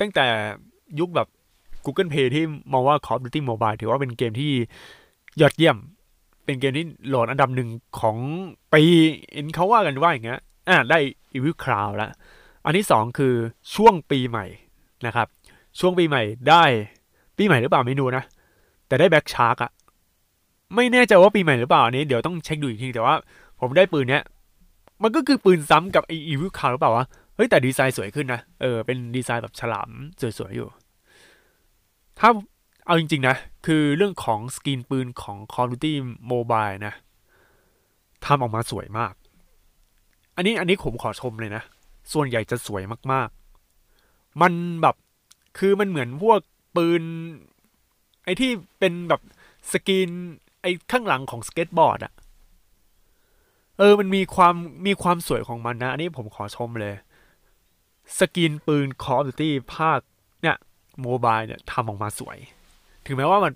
[0.00, 0.26] ตั้งแต่
[1.00, 1.28] ยุคแบบ
[1.84, 4.52] Google Play ที่มองว่า Call of Duty Mobile ถือว่าเป็นเกมที่
[5.40, 5.76] ยอดเยี่ยม
[6.44, 7.68] เป็นเกมที่โหลดอันดับหนึ่ง
[8.00, 8.16] ของ
[8.72, 8.82] ปี
[9.32, 10.98] เห็นเขาว่ากันว่าอย่างเงี้ย อ่าได้
[11.34, 12.12] Evil Clown แล้ว
[12.64, 13.34] อันที่สองคือ
[13.74, 14.46] ช่วงปีใหม่
[15.06, 15.26] นะครับ
[15.78, 16.64] ช่วงปีใหม่ได้
[17.36, 18.24] ปีใหม่หรือเปล่าไม่รู้นะ
[18.86, 19.70] แต่ได้ Black Shark อะ
[20.74, 23.14] ไม่แน่ใจว่าปีใหม่หรือเปล่าอันนี้เดี๋ยวต้องเช็คดูอีกทีแต่ว่า
[23.60, 24.22] ผมได้ปืนเนี้ย
[25.02, 29.90] มันก็คือปืนซ้ำกับไออีวิคาหรือเปล่าวะเฮ้ยแต่ดีไซน์สวยขึ้นนะเออเป็นดีไซน์แบบฉลาม
[30.38, 30.68] สวยๆอยู่
[32.18, 32.28] ถ้า
[32.86, 35.92] เอาจริง ๆ นะ คือเรื่องของสกินปืนของ Call of Duty
[36.30, 36.94] Mobile นะ
[38.24, 39.12] ทำออกมาสวยมาก
[40.36, 41.62] อันนี้อันนี้ผมขอชมเลยนะ
[42.12, 44.96] ส่วนใหญ่จะสวยมากๆ มันแบบ
[45.58, 46.40] คือมันเหมือนพวก
[46.76, 47.02] ปืน
[48.24, 49.20] ไอ้ที่เป็นแบบ
[49.72, 50.10] สกิน
[50.62, 52.12] ไอ้ข้างหลังของสเก็ตบอร์ดอะ
[53.78, 54.54] เออ มันมีความ
[54.86, 56.94] มีความสวยของมันนะ อันนี้ผมขอชมเลย
[58.18, 59.98] สกินปืน Call of Duty ภาค
[60.42, 60.56] เนี่ย
[61.02, 62.38] Mobile เนี่ยทำออกมาสวย
[63.06, 63.52] ถึงแม้ว่ามัน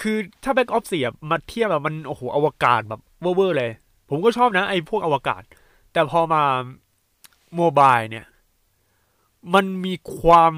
[0.00, 3.72] คือถ้า Back Ops 4อะมาเทียบแบบมัน โอ้โห อวกาศแบบเวอร์เลย
[4.10, 5.42] ผมก็ชอบนะ ไอ้พวกอวกาศ
[5.92, 6.42] แต่พอมา
[7.56, 8.26] โมบายเนี่ย
[9.54, 10.52] มันมีความ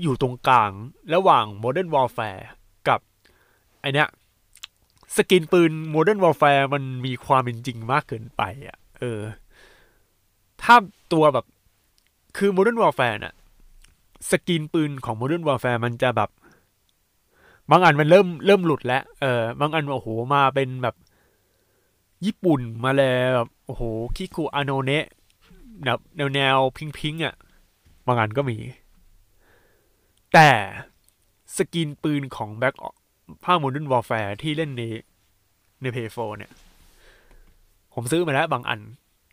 [0.00, 0.70] อยู่ตรงกลาง
[1.14, 2.42] ระหว่าง Modern Warfare
[2.88, 3.00] กับ
[3.80, 4.08] ไอเนี้ย
[5.16, 9.20] สกินปืน Modern Warfare มันมีความเป็นจริงมากเกินไปอะ เออ
[10.62, 10.76] ถ้า
[11.12, 11.46] ตัวแบบ
[12.36, 13.34] คือ Modern Warfare น่ะ
[14.30, 16.30] สกินปืนของ Modern Warfare มันจะแบบ
[17.70, 20.94] บางอันมันเริ่มเริ่มหลุดแล้ว เออบางอันโอ้โหมาเป็นแบบ
[22.24, 23.82] ญี่ปุ่นมาแล้วแบบโอ้โห
[24.16, 25.06] คิกขุอาโนเนะ
[25.84, 27.34] แบบแนวแนว pink pink อะ
[28.06, 28.56] บางอันก็มี
[30.32, 30.50] แต่
[31.56, 32.74] สกินปืนของแบ็ค
[33.44, 34.82] ภาค Modern Warfare ที่เล่นใน
[35.80, 36.52] ใน PS4 เนี่ย
[37.94, 38.80] ผมซื้อมาแล้วบางอัน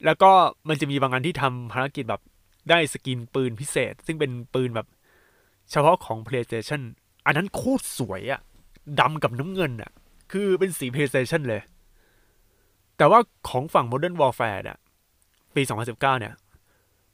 [0.05, 0.31] แล้วก็
[0.67, 2.21] มันจะมีบางอันที่ทำภารกิจแบบ
[2.69, 4.87] ได้สกินปืนพิเศษ ซึ่งเป็นปืนแบบ
[5.71, 6.81] เฉพาะของ PlayStation
[7.25, 8.41] อันนั้นโคตรสวยอะ
[8.99, 9.91] ดำกับน้ำเงินอะ
[10.31, 11.61] คือเป็นสี PlayStation เลย
[12.97, 14.77] แต่ว่าของฝั่ง Modern Warfare เนี่ย
[15.55, 16.33] ปี 2019 เนี่ย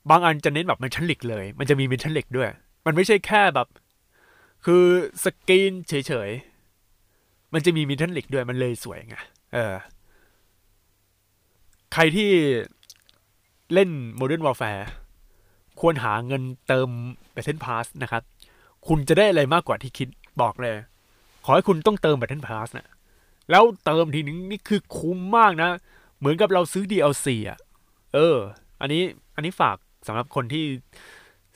[0.09, 2.49] บางอันจะเน้นแบบ metallic เลย มันจะมี metallic ด้วย
[2.85, 3.67] มันไม่ใช่แค่แบบ
[4.65, 4.83] คือ
[5.23, 9.15] สกรีนเฉยๆ มันจะมี metallic ด้วย มันเลยสวยไง
[9.53, 9.75] เออ
[11.93, 12.29] ใครที่
[13.73, 14.85] เล่น Modern Warfare
[15.79, 16.89] ควรหาเงินเติม
[17.35, 18.23] Battle Pass นะครับ
[18.87, 20.07] คุณจะได้อะไรมากกว่าที่คิด
[20.41, 20.75] บอกเลย
[21.45, 22.87] ขอให้คุณต้องเติม Battle Pass นะ
[23.51, 25.69] แล้วเติมทีนึงนี่คือคุ้มมากนะ
[26.17, 27.57] เหมือนกับเราซื้อ DLC อะ
[28.17, 28.39] เออ
[28.81, 29.03] อันนี้
[29.35, 29.77] อันนี้ฝาก
[30.07, 30.65] สำหรับคนที่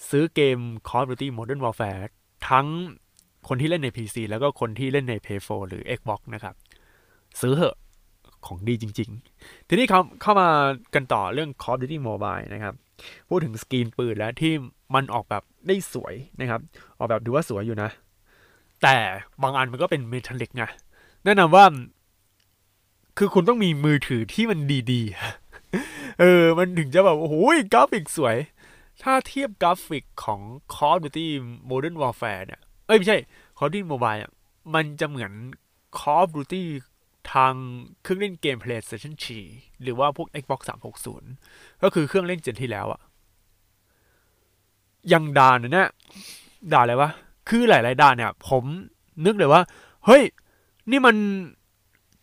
[0.09, 2.03] ซื้อเกม Call of Duty Modern Warfare
[2.49, 2.67] ทั้ง
[3.47, 6.55] คนที่เล่นใน PC แล้วก็คนที่เล่นใน PS4 หรือ Xbox นะครับ
[7.41, 7.77] ซื้อเหอะ
[8.45, 10.49] ของดีจริง ๆ ทีนี้เขาเข้ามา
[10.95, 12.73] กันต่อเรื่อง Call of Duty Mobile นะครับ
[13.29, 14.53] พูดถึงสกรีนปืนแล้วที่
[14.95, 16.61] มันออกแบบได้สวยนะครับ
[16.99, 17.89] ออกแบบดูว่าสวยอยู่นะ
[18.83, 18.95] แต่
[19.43, 20.63] บางอันมันก็เป็นเมทัลลิกไง
[21.25, 21.65] แนะนำว่า
[23.17, 24.59] คือคุณต้องมีมือถือที่มัน
[24.91, 25.40] ดีๆ
[26.19, 27.35] เออ มันถึงจะแบบโอ้โห
[27.73, 28.37] กราฟิกสวย
[29.03, 30.41] ถ้าเทียบกราฟิกของ
[30.73, 31.27] Call of Duty
[31.69, 33.17] Modern Warfare เนี่ย เอ้ย ไม่ใช่
[33.57, 34.31] Call of Duty Mobile อะ
[34.73, 35.31] มันจะเหมือน
[35.99, 36.63] Call of Duty
[37.33, 37.53] ทาง
[38.01, 39.13] เครื่องเล่นเกม PlayStation
[39.47, 40.59] 4หรือว่าพวก Xbox
[41.21, 43.01] 360 ก็คือเครื่องเล่น gen ที่แล้วอะอ
[45.13, 45.89] ย่างด่านเนี่ย
[46.73, 47.09] ด่าอะไรวะ
[47.49, 48.63] คือหลาย ๆ ด่านเนี่ย ผม
[49.25, 49.61] นึกเลยว่า
[50.05, 50.23] เฮ้ย
[50.91, 51.15] นี่มัน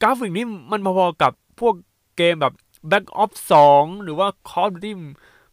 [0.02, 1.74] กราฟิกนี่มันพอๆกับพวก
[2.16, 2.54] เกมแบบ
[2.90, 3.38] Black Ops
[3.72, 4.92] 2หรือว่า Call of Duty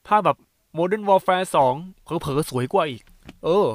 [0.07, 0.37] ภาคแบบ
[0.77, 1.45] Modern Warfare
[1.77, 3.03] 2 เผลอๆสวยกว่าอีก
[3.43, 3.67] เออ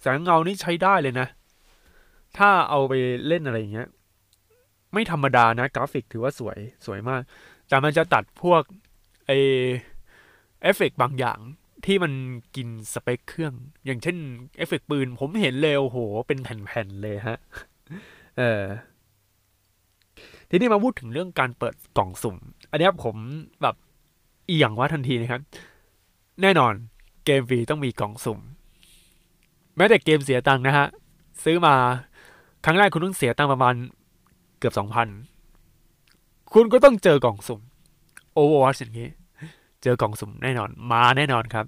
[0.00, 1.28] แสงเงานี่ใช้ได้เลยนะ
[2.36, 2.92] ถ้าเอาไป
[3.26, 3.88] เล่นอะไรอย่างเงี้ย
[4.92, 7.22] ไม่ธรรมดานะกราฟิกถือว่าสวยสวยมาก
[7.68, 8.62] แต่มันจะตัดพวก
[9.26, 9.30] ไอ
[10.62, 11.38] เอฟเฟกต์บางอย่าง
[11.86, 12.12] ที่มัน
[12.56, 13.54] กินสเปคเครื่อง
[13.86, 14.16] อย่างเช่น
[14.56, 17.38] เอฟเฟกต์ปืน ผมเห็นเลยโอ้โห เป็นแผ่นๆเลยฮะ
[18.38, 18.64] เออ
[20.50, 22.36] ทีนี้มาพูดถึงเรื่องการเปิดกล่องสุ่ม
[22.70, 23.16] อันนี้ผม
[23.62, 23.74] แบบ
[24.46, 25.40] เอียงว่าทันทีนะครับ
[26.42, 26.72] แน่นอน
[27.24, 28.38] เกมฟรีต้องมีกล่องสุ่ม
[29.76, 30.86] แม้แต่เกมเสียตังค์นะฮะ
[31.44, 31.74] ซื้อมา
[32.64, 33.74] ครั้งแรกคุณต้องเสียตังค์ประมาณ
[34.58, 35.08] เกือบสองพัน
[36.52, 37.60] คุณก็ต้องเจอกล่องสุ่ม
[38.36, 39.08] Overwatch อย่างนี้
[39.82, 41.66] เจอกล่องสุ่มแน่นอนมาแน่นอนครับ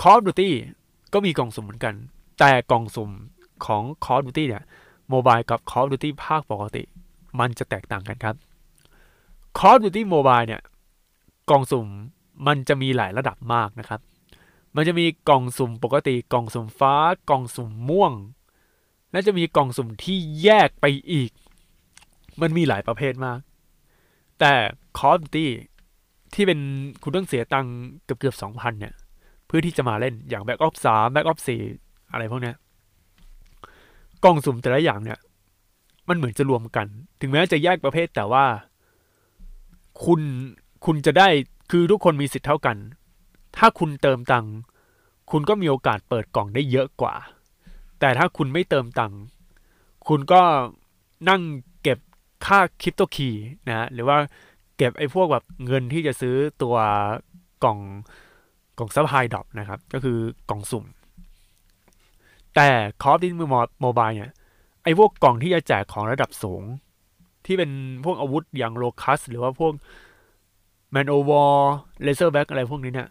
[0.00, 0.50] Call of Duty
[1.12, 1.94] ก็มีกล่องสุ่มเหมือนกัน
[2.38, 3.10] แต่กล่องสุ่ม
[3.66, 4.64] ของ Call of Duty เนี่ย
[5.10, 6.82] โมบายกับ Call of Duty ภาคปกติ
[7.38, 8.36] มันจะแตกต่างกันครับ
[9.58, 10.62] Call of Duty Mobile เนี่ย
[11.50, 11.86] กล่องสุ่ม
[12.46, 14.00] มันจะมีหลายระดับมากนะครับ
[14.76, 16.94] มันจะมีกล่องสุ่มปกติกล่องสุ่มฟ้า
[17.30, 18.12] กล่องสุ่มม่วง
[19.12, 21.30] และจะมีกล่องสุ่มที่แยกไปอีก
[22.40, 23.38] มันมีหลายประเภทมาก
[24.40, 24.52] แต่
[24.98, 25.46] Call of Duty
[26.34, 26.60] ที่เป็น
[27.02, 28.94] คุณต้องเสียตังค์เกือบเกือบสองพันเนี่ย
[29.46, 31.44] เพื่อที่จะมาเล่นอย่าง Back Ops 3 Back Ops
[31.76, 32.56] 4อะไรพวกเนี้ย
[34.24, 35.18] กล่องสุ่มแต่ละอย่างเนี่ย
[36.08, 36.86] มันเหมือนจะรวมกัน
[37.20, 38.44] ถึงแม้จะแยกประเภทแต่ว่า
[40.04, 40.20] คุณ
[40.84, 41.28] คุณจะได้
[41.70, 42.76] คือทุกคนมีสิทธิ์เท่ากัน
[43.56, 44.54] ถ้าคุณเติมตังค์
[45.30, 47.14] คุณก็มีโอกาสเปิดกล่องได้เยอะกว่า
[48.00, 49.18] แต่ถ้าคุณไม่เติมตังค์
[50.08, 50.42] คุณก็
[51.28, 51.42] นั่ง
[51.82, 51.98] เก็บ
[52.46, 54.16] ค่า Cryptokey นะหรือว่า
[54.76, 56.76] เก็บไอ้พวกแบบเงินที่จะซื้อตัว
[57.64, 57.78] กล่อง
[58.78, 60.18] กล่อง supply drop นะครับ ก็คือ
[60.50, 60.84] กล่องสุ่ม
[62.54, 62.68] แต่
[63.02, 64.32] Call of Duty Mobile เนี่ย
[64.82, 66.62] ไอ้พวกกล่องที่จะแจกของระดับสูง
[67.46, 67.70] ที่เป็น
[68.04, 69.72] พวกอาวุธอย่าง Locus หรือว่าพวก
[70.92, 73.08] Man-O-War Razorback อะไรพวกนี้เนี่ย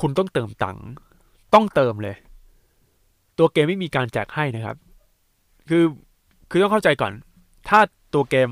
[0.00, 0.86] คุณต้องเติมตังค์
[1.54, 2.16] ต้องเติมเลย
[3.38, 4.76] ตัวเกมไม่มีการแจกให้นะครับ
[5.68, 5.84] คือ
[6.50, 7.12] คือต้องเข้าใจก่อน
[7.68, 7.80] ถ้า
[8.14, 8.50] ตัวเกม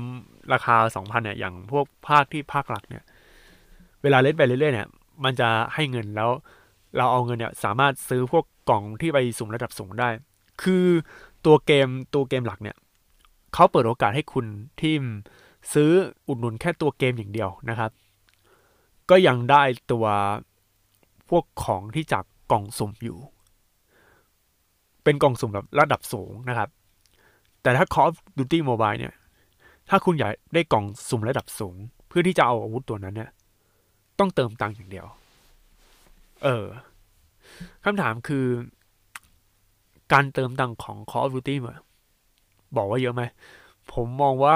[0.53, 3.03] ราคาสองพันเนี่ย อย่างพวกภาคที่ภาคหลักเนี่ย
[4.01, 4.87] เวลาเล่นไปเรื่อยๆเนี่ย
[5.23, 6.29] มันจะให้เงินแล้ว
[6.97, 10.09] เราเอาเงินเนี่ย สามารถซื้อพวกกล่องที่ไปสุ่มระดับสูงได้
[10.63, 10.85] คือ
[11.45, 12.77] ตัวเกมตัวเกมหลักเนี่ย
[13.53, 14.45] เขาเปิดโอกาสให้คุณ
[14.79, 14.93] ที่
[15.73, 15.91] ซื้อ
[16.27, 17.91] อุดหนุนแค่ตัวเกมอย่างเดียวนะครับ
[19.09, 20.05] ก็ยังได้ตัว
[21.29, 23.17] พวกของที่จากกล่องสุ่มอยู่
[25.03, 26.69] เป็นกล่องสุ่มแบบระดับสูงนะครับ
[27.61, 29.13] แต่ถ้า Call of Duty Mobile เนี่ย
[29.89, 31.75] ถ้าคุณอยากได้กล่องสุ่มระดับสูง
[32.07, 33.31] เพื่อที่จะเอาอาวุธตัวนั้นเนี่ย
[34.19, 35.07] ต้องเติมตังค์อย่างเดียว
[36.43, 36.65] เออ
[37.83, 38.45] คำถามคือ
[40.13, 41.55] การเติมตังค์ของ Call of Duty
[42.75, 43.23] บอกว่าเยอะไหม
[43.93, 44.55] ผมมองว่า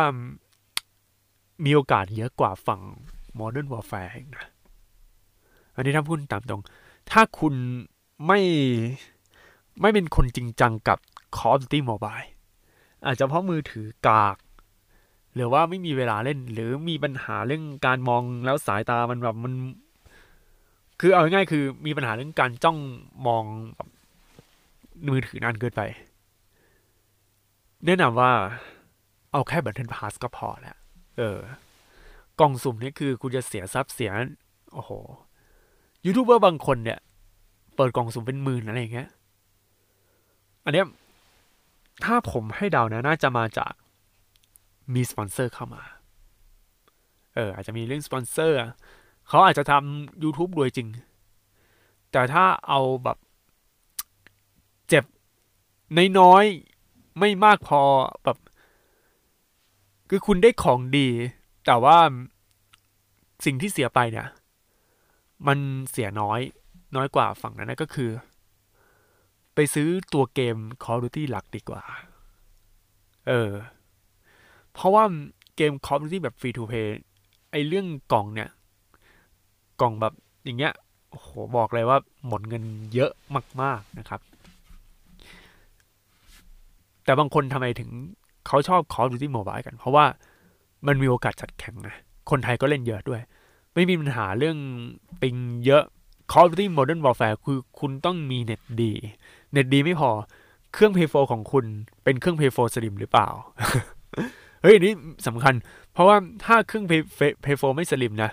[1.65, 2.81] มีโอกาสเยอะกว่าฝั่ง
[3.39, 4.45] Modern Warfare นะ
[5.75, 6.61] อันนี้ถ้าพูดตามตรง
[7.11, 7.53] ถ้าคุณ
[8.27, 8.39] ไม่
[9.81, 10.97] ไม่เป็นคนจริงจังกับ
[11.37, 12.29] Call of Duty Mobile
[13.05, 14.37] อาจจะเพราะมือถือกาก
[15.35, 19.53] หรือว่าไม่มีเวลาเล่น หรือมีปัญหาเรื่องการมองแล้วสายตามันแบบมัน
[20.99, 22.77] คือเอาง่ายๆคือมีปัญหาเรื่องการจ้อง
[23.27, 23.43] มอง
[23.75, 23.89] แบบ
[25.07, 25.81] มือถือนานเกินไป
[27.85, 28.31] แนะนำว่า
[29.31, 30.77] เอาแค่ battle pass ก็พอแล้ว
[31.17, 31.39] เออ
[32.39, 34.11] กล่องสุ่มนี่คือคุณจะเสียทรัพย์เสีย
[34.73, 34.91] โอ้โห
[36.05, 36.99] ยูทูบเบอร์บางคนเนี่ย
[37.75, 39.09] เปิดกล่องสุ่มเป็นหมื่นอะไรอย่างเงี้ย
[40.65, 40.87] อันเนี้ย
[42.03, 43.73] ถ้าผมให้เดานะน่าจะมาจาก
[44.93, 45.83] มีสปอนเซอร์เข้ามา
[47.35, 48.57] เออ อาจจะมีเรื่องสปอนเซอร์
[49.27, 50.87] เขาอาจจะทำ YouTube รวยจริง
[52.11, 53.17] แต่ถ้าเอาแบบ
[54.89, 55.05] เจ็บ
[56.19, 56.45] น้อย
[57.19, 57.81] ไม่มากพอ
[58.23, 58.37] แบบ
[60.09, 61.07] คือคุณได้ของดี
[61.65, 61.97] แต่ว่า
[63.45, 64.27] สิ่งที่เสียไปเนี่ย
[65.47, 65.59] มัน
[65.91, 66.39] เสียน้อย
[66.95, 68.11] น้อยกว่าฝั่งนั้นนะก็คือ
[69.55, 71.81] ไปซื้อตัวเกม Call of Duty หลักดีกว่า
[73.27, 73.51] เออ
[74.73, 75.03] เพราะว่า
[75.55, 76.89] เกม Call of Duty แบบ Free to Play
[77.51, 78.49] ไอเรื่องกล่องเนี่ย
[79.81, 80.73] กล่องแบบอย่างเงี้ย
[81.09, 83.11] โอ้โหบอกเลยว่าหมดเงินเยอะ
[83.61, 84.21] มาก ๆนะครับ
[87.07, 87.89] แต่บางคนทำไมถึง
[88.47, 90.05] เขาชอบ Call of Duty Mobile กัน เพราะว่า
[90.87, 91.95] มันมีโอกาสจัดแข่งนะ
[92.29, 93.21] คนไทยก็เล่นเยอะด้วย
[93.73, 94.57] ไม่มีปัญหาเรื่อง
[95.21, 95.83] ปิงเยอะ
[96.31, 98.91] Call of Duty Modern Warfare คือคุณต้องมีเน็ตดี
[99.53, 100.09] เน็ตดีไม่พอ
[100.73, 101.65] เครื่อง Play 4ของคุณ
[102.03, 103.27] เป็นเครื่อง Play 4 Slim หรือเปล่า
[104.61, 104.93] เฮ้ยนี่
[105.27, 105.53] สำคัญ
[105.93, 107.01] เพราะว่าถ้าเครื่อง Play,
[107.43, 108.31] Play 4ไม่ Slim นะ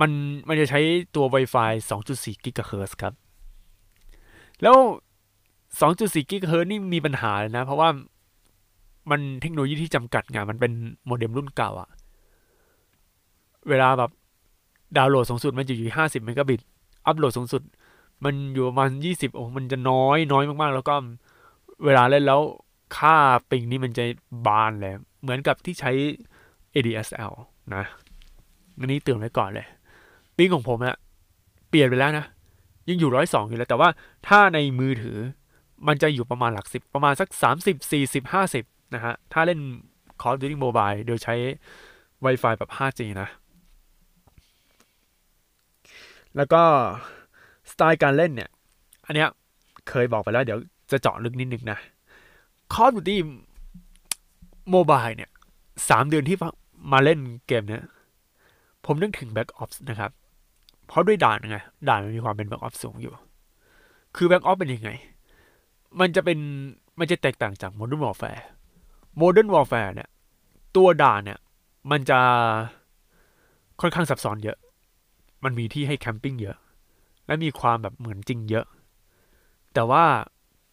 [0.00, 0.10] มัน
[0.48, 0.80] มันจะใช้
[1.14, 1.70] ตัว Wi-Fi
[2.10, 3.12] 2.4 GHz ครับ
[4.62, 4.76] แล้ว
[5.78, 7.88] 2.4 GHz นี่มีปัญหาเลยนะ เพราะว่า
[9.10, 10.72] มันเทคโนโลยีที่จำกัดไงมันเป็น
[11.06, 11.88] โมเด็มรุ่นเก่าอะ
[13.68, 14.10] เวลาแบบ
[14.96, 16.60] ดาวน์โหลดสูงสุดมันจะอยู่ห้าสิบเมกะบิต
[17.06, 17.62] อัพโหลดสูงสุด
[18.24, 20.94] มันอยู่ประมาณยี่สิบโอ้ มันจะน้อยน้อยมากๆ แล้วก็
[21.84, 22.40] เวลาเล่นแล้ว
[22.96, 23.16] ค่า
[23.50, 24.04] ปิงนี่มันจะ
[24.46, 25.90] บานเลย เหมือนกับที่ใช้
[26.74, 27.32] ADSL
[27.74, 27.84] นะ
[28.78, 29.66] อันนี้เตือนไว้ก่อนเลย
[30.36, 30.96] ปิงของผมอะ
[31.68, 32.24] เปลี่ยนไปแล้วนะ
[32.88, 33.88] ยังอยู่ร้อยสองอยู่แล้ว แต่ว่า
[34.28, 35.18] ถ้าในมือถือ
[35.86, 38.64] มันจะอยู่ประมาณหลักสิบประมาณสักสามสิบสี่สิบห้าสิบ
[38.94, 39.60] นะฮะ ถ้าเล่น
[40.20, 41.34] Call of Duty Mobile โดยใช้
[42.24, 43.28] Wi-Fi แบบ 5G นะ
[46.36, 46.62] แล้วก็
[47.70, 48.50] สไตล์การเล่นเนี่ย
[49.06, 49.28] อันเนี้ย
[49.88, 50.58] เคยบอกไปแล้วเดี๋ยว
[50.90, 51.78] จะเจาะลึกนิดนึงนะ
[52.74, 53.16] Call of Duty
[54.74, 55.30] Mobile เนี่ย
[55.88, 56.36] สามเดือนที่
[56.92, 57.84] มาเล่นเกมเนี้ย
[58.86, 60.10] ผมนึกถึง Back Ops นะครับ
[60.86, 63.12] เพราะด้วยด่านไง ด่านมันมีความเป็น Back Ops สูงอยู่
[64.16, 64.90] คือ Back Ops เป็นยังไง
[66.00, 66.38] มันจะเป็น
[66.98, 68.42] มันจะแตกต่างจาก Modern Warfare
[69.20, 70.08] Modern Warfare เนี่ย
[70.76, 71.38] ตัวด่านเนี่ย
[71.90, 72.20] มันจะ
[73.80, 74.58] ค่อนข้างซับซ้อนเยอะ
[75.44, 76.56] มันมีที่ให้แคมปิ้งเยอะ
[77.26, 78.66] และมีความแบบเหมือนจริงเยอะ
[79.74, 80.04] แต่ว่า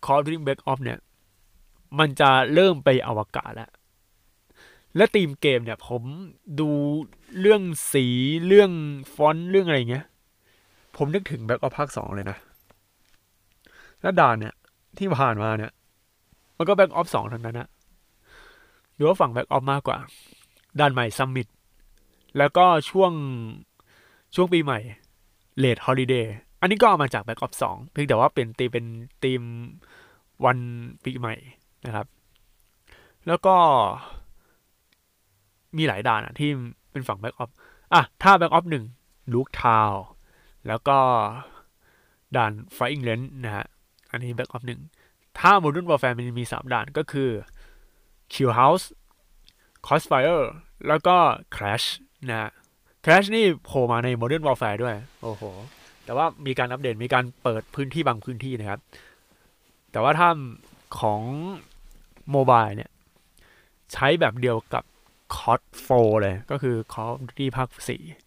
[0.06, 1.00] Call of Duty Black Ops เนี่ย
[2.00, 3.70] มันจะเริ่มไปอวกาศแล้ว
[4.96, 6.04] และธีมเกมเนี่ย ผม
[6.60, 6.70] ดู
[7.40, 8.06] เรื่องสี
[8.48, 8.72] เรื่อง
[9.14, 10.06] ฟอนต์เรื่องอะไรเงี้ย
[10.98, 12.38] ผมนึกถึง Black Ops ภาคสองเลยนะ
[14.02, 14.54] แล้วด่านเนี่ย
[15.00, 15.72] ที่ผ่านมาเนี่ย
[16.58, 17.70] มันก็ Black Ops สองทั้งนั้นนะ
[18.96, 19.98] หรือว่าฝั่ง Black Ops มากกว่า
[20.80, 21.48] ด่านใหม่ซัมมิต
[22.38, 23.12] แล้วก็ช่วง
[24.36, 24.80] ช่วงปีใหม่
[25.58, 28.86] เลดฮอลิเดย์อันนี้ก็เอามาจาก Black Ops 2เพียงแต่ว่าเป็นตีเป็น
[29.24, 29.42] ทีม
[30.46, 30.58] วัน
[31.04, 31.36] ปีใหม่
[31.86, 32.08] นะครับ
[33.28, 33.56] แล้วก็
[35.78, 36.50] มีหลายด่านอะที่
[36.92, 37.54] เป็นฝั่ง Black Ops
[37.94, 39.92] อะ ถ้า Black Ops 1ลูกทาว
[40.68, 40.98] แล้วก็
[42.36, 43.66] ด่าน Flying Range นะฮะ
[44.18, 44.66] อันนี้ Black Ops
[45.02, 47.30] 1ถ้า Modern Warfare มันมี 3 ด่านก็คือ
[48.34, 48.86] Kill House
[49.86, 50.42] Crossfire
[50.88, 51.16] แล้วก็
[51.56, 51.88] Crash
[52.30, 52.52] นะฮะ
[53.06, 55.44] Crash นี่โผล่มาใน Modern Warfare ด้วย โอ้โห
[56.06, 58.80] แต่ว่ามีการอัปเดตมีการเปิดพื้นที่บางพื้นที่นะครับ
[59.92, 60.30] แต่ว่าถ้า
[61.00, 61.22] ของ
[62.32, 62.92] โมบายเนี่ย
[63.94, 64.84] ใช้แบบเดียวกับ
[65.38, 67.70] COD 4เลย ก็คือ Call of Duty ภาค
[68.04, 68.27] 4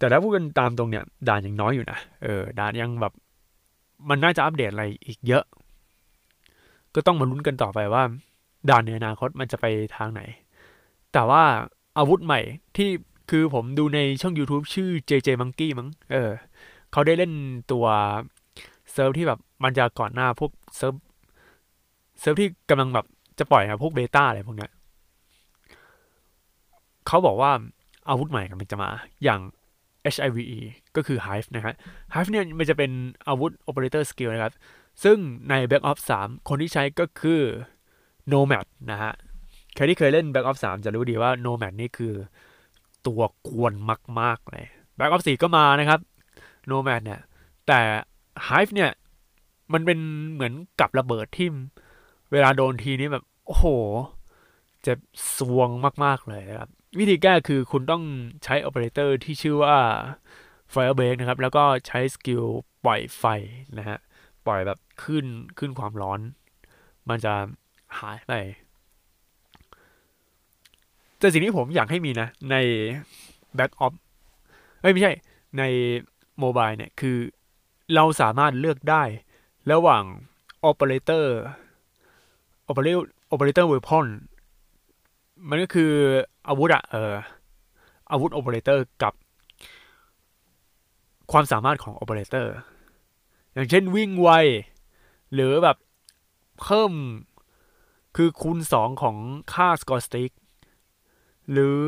[0.00, 3.12] แต่ถ้าพูดกันตามตรงเนี่ยด่านยังน้อยอยู่นะเออด่านยังแบบ
[4.08, 5.44] มันน่าจะอัปเดตอะไรอีกเยอะ
[6.94, 8.02] ก็ต้องมาลุ้นกันต่อไปว่า
[8.70, 10.22] ด่านในอนาคตมันจะไปทางไหน
[11.12, 11.42] แต่ว่า
[11.98, 12.40] อาวุธใหม่
[12.76, 12.90] ที่
[13.30, 16.30] คือผมดูในช่อง YouTube ชื่อ JJ Monkey มั้งเออ
[16.92, 17.32] เขาได้เล่น
[17.72, 17.86] ตัว
[18.92, 20.94] เซิร์ฟที่แบบมันจะก่อนหน้าพวกเซิร์ฟ
[22.20, 23.06] เซิร์ฟที่กำลังแบบ
[23.38, 24.68] จะปล่อยนะพวก beta อะไรพวกนี้
[27.06, 27.50] เขาบอกว่า
[28.08, 28.90] อาวุธใหม่มันจะมา
[29.24, 29.40] อย่าง
[30.14, 30.48] HIVE
[30.96, 31.74] ก็คือ Hive นะฮะ
[32.14, 32.90] Hive เนี่ยมันจะเป็น
[33.28, 34.54] อาวุธ Operator Skill นะครับ
[35.04, 35.18] ซึ่ง
[35.50, 37.42] ใน Back Ops 3คนที่ใช้ก็คือ
[38.32, 39.12] Nomad นะฮะ
[39.74, 42.14] ใครที่เคยเล่น Back Ops 3จะรู้ดีว่า Nomad นี่คือ
[43.06, 43.72] ตัวกวน
[44.20, 44.66] มาก ๆ เลย
[44.98, 46.00] Back Ops 4ก็มานะครับ
[46.70, 47.20] Nomad เนี่ย
[47.66, 47.80] แต่
[48.48, 48.90] Hive เนี่ย
[49.72, 49.98] มันเป็น
[50.32, 51.48] เหมือนกับระเบิดที่
[52.32, 53.66] เวลาโดนทีนี้แบบ โอ้โห
[54.82, 54.98] เจ็บ
[55.38, 55.68] ทรวง
[56.04, 58.02] มาก ๆ เลยนะครับ วิธีแก้คือคุณต้อง
[58.44, 59.76] ใช้โอเปอเรเตอร์ที่ชื่อว่า
[60.72, 62.44] Fire Break นะครับ แล้วก็ใช้สกิล
[62.84, 63.24] ปล่อยไฟ
[63.78, 63.98] นะฮะ
[64.46, 65.26] ปล่อยแบบขึ้น
[65.58, 66.20] ขึ้นความร้อน
[67.08, 67.34] มันจะ
[67.98, 68.32] หายไป
[71.18, 72.56] แต่สิ่งที่ผมอยากให้มีนะ ใน
[73.58, 73.98] Black Ops
[74.80, 75.12] เอ้ยไม่ใช่
[75.58, 75.62] ใน
[76.38, 77.18] Mobile เนี่ยคือ
[77.94, 79.02] เราสามารถเลือกได้
[79.72, 80.04] ระหว่าง
[80.68, 81.26] Operator
[82.70, 84.06] Operator Operator Weapon
[85.48, 85.92] มันก็คือ
[86.48, 87.14] อาวุธอะเออ
[88.10, 89.14] อาวุธ Operator กับ
[91.32, 92.56] ความสามารถของ Operator อร์
[93.52, 94.30] อย่างเช่นวิ่งไว
[95.34, 95.76] หรือแบบ
[96.60, 96.92] เพิ่ม
[98.16, 99.16] คือคูณสองของ
[99.52, 100.30] ค่า scorestreak
[101.52, 101.82] หรือ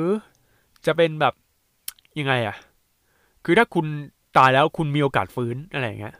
[0.86, 1.34] จะเป็นแบบ
[2.18, 2.56] ยังไงอะ
[3.44, 3.86] คือถ้าคุณ
[4.36, 6.16] ตายแล้วคุณมีโอกาสฟื้นอะไรอย่างเงี้ย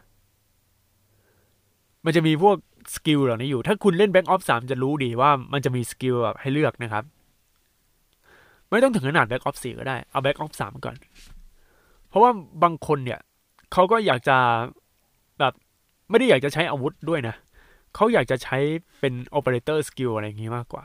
[2.05, 2.57] มันจะมีพวก
[2.95, 7.05] สกิลเหล่านี้อยู่ ถ้าคุณเล่น Back Ops 3จะรู้ดีว่ามันจะมีสกิลแบบให้เลือกนะครับ
[8.73, 10.97] ไม่ต้องถึงขนาด Black Ops 4ก็ได้ เอา Black Ops 3ก่อน
[12.09, 12.31] เพราะว่า
[12.63, 13.21] บางคนเนี่ย
[13.73, 14.37] เขาก็อยากจะ
[15.39, 15.53] แบบ
[16.11, 17.35] ไม่ได้อยากจะใช้อาวุธด้วยนะ
[17.95, 18.59] เขาอยากจะใช้
[19.01, 20.85] เป็น Operator Skill อะไรอย่างนี้มากกว่า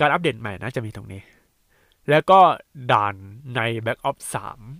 [0.00, 1.22] การอัปเดตใหม่นะจะมีตรงนี้
[2.10, 2.40] แล้วก็
[2.92, 3.14] ด่าน
[3.56, 4.24] ใน Back Ops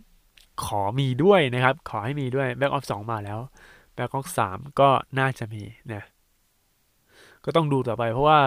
[0.05, 3.38] 3ขอมีด้วยนะครับ ขอให้มีด้วย Black Ops 2มาแล้ว
[3.96, 6.05] Back Ops 3ก็น่าจะมีนะ
[7.44, 8.40] ก็ต้องดูต่อไปเพราะว่า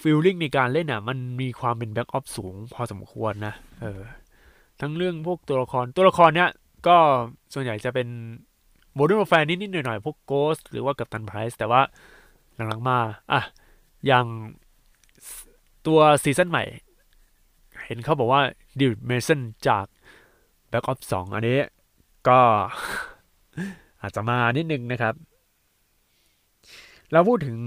[0.00, 4.02] feeling ในการเล่นอะ มันมีความเป็น Back Ops สูงพอสมควรนะเออ
[4.80, 6.50] ทั้งเรื่องพวกตัวละครตัวละครเนี้ย
[6.86, 6.96] ก็
[7.54, 8.08] ส่วนใหญ่จะเป็น
[8.94, 11.80] Modern Warfare นิดๆหน่อยๆ พวก Ghost หรือว่า Captain Price แต่ว่า
[12.54, 12.98] หลังๆมา
[13.32, 13.40] อะ
[14.06, 14.26] อย่าง
[15.86, 16.64] ตัวซีซั่นใหม่
[17.86, 18.42] เห็นเขาบอกว่า
[18.80, 19.86] David Mason จาก
[20.70, 21.58] Back Ops 2อันนี้
[22.28, 22.40] ก็
[24.02, 25.14] อาจจะมานิดนึงนะครับ
[27.12, 27.58] เราพูดถึง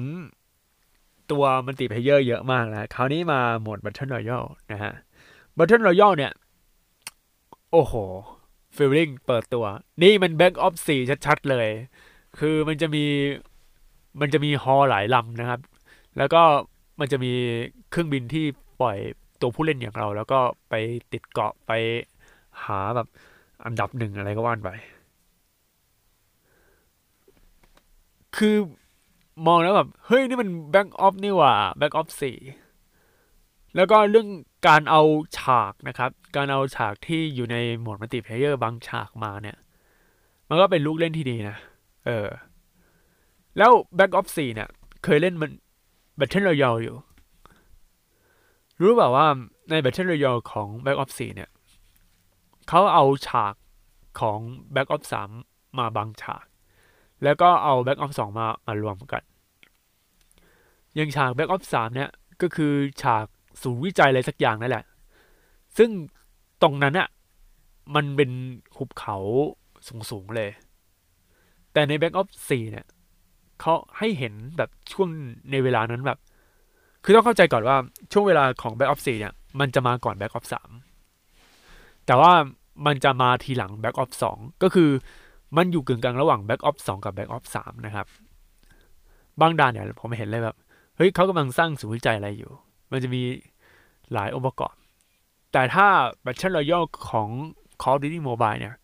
[1.32, 4.94] ตัว multiplayer เยอะมากนะคราวนี้มาโหมด Battle Royale นะฮะ
[5.58, 6.32] Battle Royale เนี่ย
[7.72, 7.94] โอ้โห
[8.76, 9.66] feeling เปิดตัว
[10.04, 11.68] นี่มัน Back Ops 4ชัด ๆ เลย
[12.40, 13.06] คือมันจะมี
[14.22, 15.60] มันจะมีฮอหลายลำนะครับ
[16.18, 16.42] แล้วก็
[17.00, 17.32] มันจะมี
[17.90, 18.46] เครื่องบินที่
[18.82, 18.98] ปล่อย
[19.42, 20.74] ตัวผู้เล่นอย่างเรา แล้วก็ไป
[21.14, 21.72] ติดเกาะไป
[22.64, 23.08] หาแบบ
[23.66, 24.70] อันดับหนึ่งอะไรก็ว่านไป
[28.36, 28.56] คือ
[29.46, 32.38] มองแล้วแบบ เฮ้ย นี่มันแบ็กออฟนี่หว่าแบ็กออฟสี่
[33.76, 34.28] แล้วก็เรื่อง
[34.68, 35.02] การเอา
[35.38, 39.58] ฉากนะครับ การเอาฉากที่อยู่ในโหมด multiplayer บางฉากมาเนี่ย
[40.50, 41.58] มันก็เป็นลูกเล่นที่ดีนะ
[42.06, 42.28] เออ
[43.58, 44.70] แล้ว Back of 4เนี่ย
[45.04, 45.52] เคยเล่นมัน
[46.20, 46.96] Battle Royale อยู่
[48.82, 49.28] รู้แบบว่า
[49.70, 51.50] ใน Battle Royale ของ Black Ops 4เนี่ย
[52.68, 53.56] เขาเอาฉาก
[54.20, 54.40] ของ
[54.74, 55.08] Black Ops
[55.42, 56.46] 3มาบางฉาก
[57.24, 59.24] แล้วก็เอา Black Ops 2มามารวมกัน
[60.98, 62.10] ย่างฉาก Black Ops 3เนี่ย
[62.42, 63.26] ก็คือฉาก
[63.62, 64.86] ศูนย์วิจัยอะไรสักอย่างนั่นแหละ
[65.78, 65.90] ซึ่ง
[66.62, 67.10] ตรงนั้นอะ
[67.96, 68.32] มันเป็น
[68.78, 69.18] หุบเขา
[70.12, 70.50] สูงๆเลย
[71.74, 72.86] แต่ใน Black Ops 4เนี่ย
[73.62, 75.10] เขาให้เห็นแบบช่วง
[75.52, 76.20] ในเวลานั้นแบบ
[77.04, 77.78] คือต้องเข้าใจก่อนว่า
[78.12, 80.50] ช่วงเวลาของ Black Ops 4เนี่ย มันจะมาก่อน Black Ops
[81.28, 82.32] 3แต่ว่า
[82.86, 84.90] มันจะมาทีหลัง Black Ops 2ก็คือ
[85.56, 88.08] มันอยู่กึ่งกลางระหว่าง Black Ops 2กับ Black Ops 3นะครับ
[89.42, 90.56] บางด่านเนี่ยผมเห็นเลยแบบ
[90.98, 92.52] เฮ้ยเขากำลังสร้างศูนย์วิจัยอะไรอยู่
[92.92, 93.22] มันจะมี
[94.14, 94.74] หลายองค์ประกอบ
[95.52, 95.88] แต่ถ้า
[96.26, 97.30] Battle Royale ของ
[97.82, 98.76] Call of Duty Mobile เนี่ย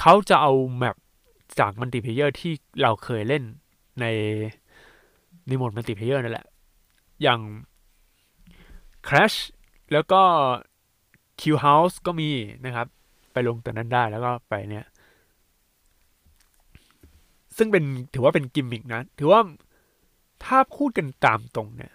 [0.00, 0.96] เขาจะเอา map
[1.58, 2.52] จาก multiplayer ที่
[2.82, 3.42] เราเคยเล่น
[4.00, 4.04] ใน
[5.46, 6.46] ในโหมด multiplayer นั่นแหละ
[7.22, 7.40] อย่าง
[9.06, 9.38] Crash
[9.92, 10.22] แล้วก็
[11.40, 12.30] Killhouse ก็มี
[12.64, 12.86] นะครับ
[13.32, 14.84] ไปลงตัวนั้นได้แล้วก็ไปเนี่ย
[17.56, 17.84] ซึ่งเป็น
[18.14, 19.40] ถือว่าเป็นกิมมิกนะ ถือว่า
[20.44, 21.92] ถ้าพูดกันตามตรงเนี่ย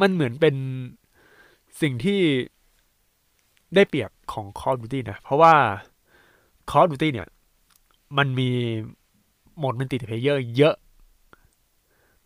[0.00, 0.54] มันเหมือนเป็น
[1.80, 2.20] สิ่งที่
[3.74, 5.54] ได้เปรียบของ Call of Duty นะ เพราะว่า
[6.70, 7.28] Call of Duty เนี่ย
[8.18, 8.50] มันมี
[9.56, 10.74] โหมด multiplayer เยอะ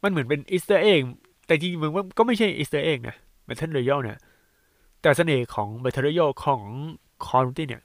[0.02, 1.02] มันเหมือนเป็น Easter egg
[1.46, 3.16] แต่จริงๆมันก็ไม่ใช่ Easter egg นะ
[3.46, 4.18] Battle Royale เนี่ย
[5.02, 6.62] แต่เสน่ห์ของ Battle Royale ของ
[7.24, 7.82] Call of Duty เนี่ย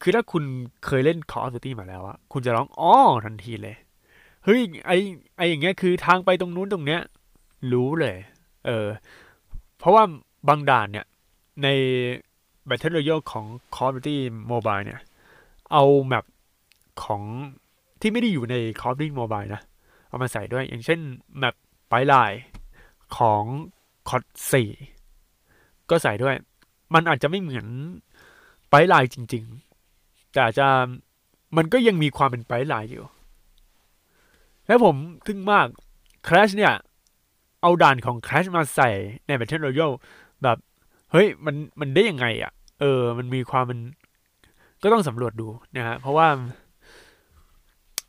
[0.00, 0.44] คือถ้าคุณ
[0.86, 2.92] เคยเล่น Call of Duty มาแล้วอะคุณจะร้องอ๋อ
[3.24, 3.76] ทันทีเลย
[4.44, 4.92] เฮ้ยไอ
[5.36, 7.00] ไออย่างเงี้ยคือทางไปตรงนู้นตรงเนี้ย
[7.72, 8.16] รู้เลย
[8.66, 8.86] เออ
[9.78, 10.04] เพราะว่า
[10.48, 11.06] บางด่านเนี่ย
[11.62, 11.68] ใน
[12.68, 13.44] Battle Royale ของ
[13.74, 14.16] Call of Duty
[14.50, 15.00] Mobile เนี่ย
[15.72, 16.24] เอาแมป
[17.02, 17.22] ของ
[18.00, 19.62] ที่ไม่ได้อยู่ใน Call of Duty Mobile นะ
[20.08, 21.00] เอามาใส่ด้วย อย่างเช่น
[21.38, 21.54] แมป
[21.88, 22.40] ไปไลน์
[23.16, 23.42] ของ
[24.08, 24.24] คอด
[25.02, 26.34] 4ก็ใส่ด้วย
[26.94, 27.66] มันอาจจะไม่เหมือน
[28.70, 29.67] ไปไลน์จริง ๆ
[30.32, 30.66] แต่อาจจะ
[31.56, 33.04] มันก็ยังมีความเป็นไปไลน์อยู่
[34.66, 35.66] แล้วผมทึ่งมาก
[36.26, 36.74] Crash เนี่ย
[37.62, 38.90] เอาด่านของ Crash มาใส่
[39.26, 39.94] ใน Battle Royale
[40.42, 40.58] แบบ
[41.12, 43.80] เฮ้ย มันมันได้ยังไงอะ่ะ เออ มันมีความมัน
[44.82, 46.28] ก็ต้องสำรวจดูนะฮะ เพราะว่า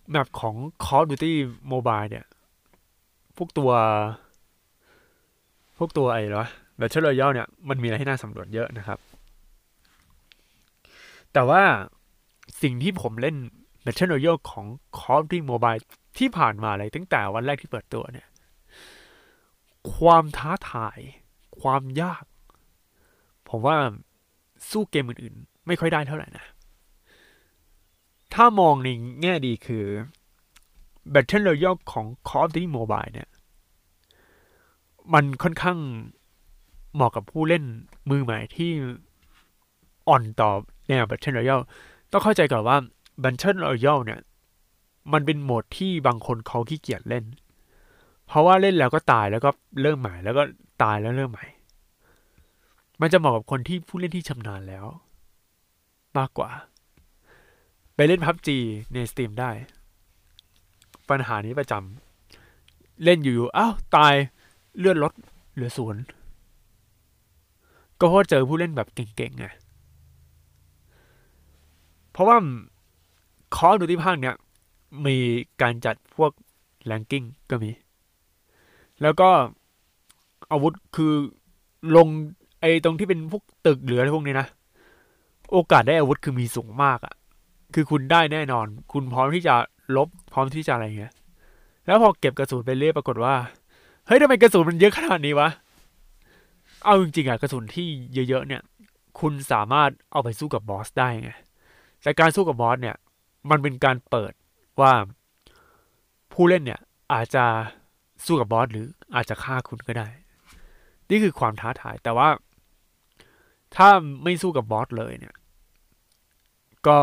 [0.10, 0.56] แมปของ
[0.86, 1.34] Call of Duty
[1.72, 2.26] Mobile เนี่ย
[3.38, 3.72] พวกตัว
[5.78, 6.46] พวกตัวไอ้เหรอ
[6.80, 9.00] Battle Royale เนี่ย มันมีอะไรให้น่าสำรวจเยอะนะครับ
[11.34, 11.62] แต่ว่า
[12.62, 13.36] สิ่งที่ผมเล่น
[13.86, 14.66] Battle Royale ของ
[14.98, 15.82] Call of Duty Mobile
[16.18, 18.28] ที่ผ่านมาเลยตั้งแต่วันแรกที่เปิดตัวเนี่ย
[19.96, 21.00] ความท้าทาย
[21.60, 22.24] ความยาก
[23.50, 23.78] ผมว่า
[24.70, 26.46] สู้เกมอื่นๆ ไม่ค่อยได้เท่าไหร่นะ
[28.34, 28.90] ถ้ามองใน
[29.22, 29.86] แง่ดีคือ
[31.14, 33.30] Battle Royale ของ Call of Duty Mobile เนี่ย
[35.14, 35.80] มันค่อนข้าง
[36.94, 37.64] เหมาะกับผู้เล่น
[38.10, 38.72] มือใหม่ที่
[40.10, 40.52] อ่อนต่อ
[40.90, 41.64] แนว Battle Royale
[42.12, 42.78] ต้องเข้าใจก่อนว่า
[43.24, 44.20] Battle Royale เนี่ย
[45.14, 47.26] มันเป็นโหมดที่บางคนเขาขี้เกียจเล่น
[48.28, 49.50] เพราะว่าเล่นแล้วก็ตายแล้วก็
[49.82, 50.44] เริ่มใหม่แล้วก็
[50.84, 51.46] ตายแล้วเริ่มใหม่
[53.02, 54.86] มันจะเหมาะกับคนที่ผู้เล่นที่ชำนาญแล้ว
[56.18, 56.50] มากกว่า
[57.96, 58.58] ไปเล่นพับจี
[58.94, 59.52] ใน Steam ได้
[61.10, 64.14] ปัญหานี้ประจำเล่นอยู่ๆอ้าวตาย
[64.80, 65.14] เลื่อนลด
[65.54, 66.02] เหลือศูนย์
[68.00, 69.46] ก็เพราะเจอผู้เล่นแบบเก่งๆไง
[72.20, 72.38] ราะว่า
[73.56, 74.36] คอดูที่ภาคเนี้ย
[75.06, 75.18] มี
[75.62, 76.32] การจัดพวก
[76.86, 77.72] แรงกิ้งก็มี
[79.02, 79.30] แล้วก็
[80.52, 81.14] อาวุธคือ
[81.96, 82.08] ลง
[82.62, 84.48] ไอ้ตรงที่เป็นพวกตึกเหลืออะไรพวกนี้นะ
[85.52, 87.14] โอกาสได้อาวุธคือมีสูงมากอะ่ะ
[87.74, 89.56] คือคุณได้แน่นอน คุณพร้อมที่จะ
[89.96, 91.14] ลบพร้อมที่จะอะไรเงี้ย
[91.86, 93.36] แล้วพอเก็บกระสุนไปเรื่อยปรากฏว่า
[94.06, 95.50] เฮ้ยทำไมกระสุนมันเยอะขนาดนี้วะ
[96.86, 98.62] เอาจริงๆอะกระสุนที่เยอะๆเนี่ย
[99.20, 101.32] คุณสามารถเอาไปสู้กับบอสได้ไง
[102.04, 102.96] แต่การสู้กับบอสเนี่ย
[103.50, 104.34] มันเป็นการเปิด
[104.82, 104.94] ว่า
[106.34, 106.80] ผู้เล่นเนี่ย
[107.14, 107.46] อาจจะ
[108.26, 110.08] สู้กับบอสหรืออาจจะฆ่าคุณก็ได้
[111.10, 112.30] นี่คือความท้าทายแต่ว่า
[113.76, 113.90] ถ้า
[114.24, 115.36] ไม่สู้กับบอสเลยเนี่ย
[116.88, 117.00] ก็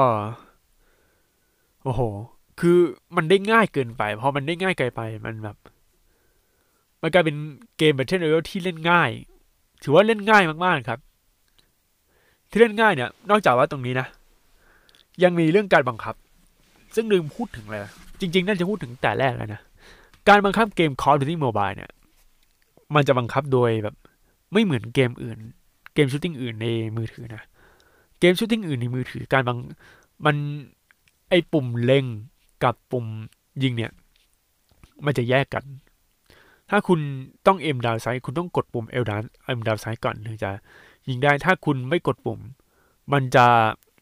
[1.85, 2.01] โอ้โห
[2.61, 2.79] คือ
[3.17, 5.57] มันได้ง่ายเกินไปพอมันได้ง่ายเกินไปมันแบบ
[7.03, 7.37] มันกลายเป็น
[7.79, 9.11] เกม Battle Royale ที่เล่นง่าย
[9.83, 11.01] ถือว่าเล่นง่ายมากๆครับ
[12.51, 14.07] ที่เล่นง่ายเนี่ย นอกจากว่าตรงนี้นะ
[15.23, 16.15] ยังมีเรื่องการบังคับ
[16.95, 17.81] ซึ่งลืมพูดถึงเลย
[18.21, 19.61] จริง ๆ น่าจะพูดถึงแต่แรกแล้วนะ
[20.29, 21.91] การบังคับเกม Call of Duty Mobile เนี่ย
[22.95, 23.95] มันจะบังคับโดยแบบ
[24.53, 25.39] ไม่เหมือนเกมอื่น
[25.95, 27.43] เกม shooting อื่นในมือถือนะ
[28.21, 29.59] เกม shooting อื่นในมือถือ การบัง
[30.27, 30.37] มัน
[31.29, 32.05] ไอปุ่มเล็ง
[32.65, 33.07] กับปุ่ม
[33.63, 33.93] ยิงเนี่ย
[35.05, 35.65] มันจะแยกกัน
[36.71, 37.01] ถ้าคุณ
[37.47, 40.51] ต้อง aim down sight คุณต้องกดปุ่ม aim down aim down sight ก่อนถึงจะ
[41.09, 42.41] ยิงได้ ถ้าคุณไม่กดปุ่ม
[43.13, 43.47] มันจะ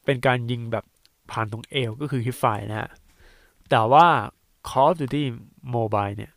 [0.04, 0.84] เป็นการยิงแบบ
[1.30, 2.90] ผ่านตรงเอลก็คือฮิปไฟนะฮะ
[3.70, 4.06] แต่ว่า
[4.68, 5.24] Call of Duty
[5.74, 6.32] Mobile เนี่ย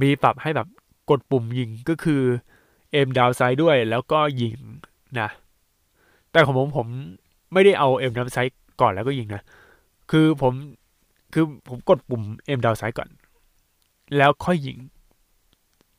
[0.00, 0.68] มีปรับให้แบบ
[1.10, 2.22] กดปุ่มยิงก็คือ
[2.92, 4.56] เอ็มดาวไซด์ด้วยแล้วก็ยิง
[5.20, 5.28] นะ
[6.30, 6.86] แต่ของผมผม
[7.52, 9.42] ไม่ได้เอาเอ็มดาวไซด์ก่อนแล้วก็ยิงนะ
[10.10, 10.52] คือผม
[11.32, 13.08] คือผมกดปุ่มเอ็มดาวไซด์ก่อน
[14.16, 14.78] แล้วค่อยยิง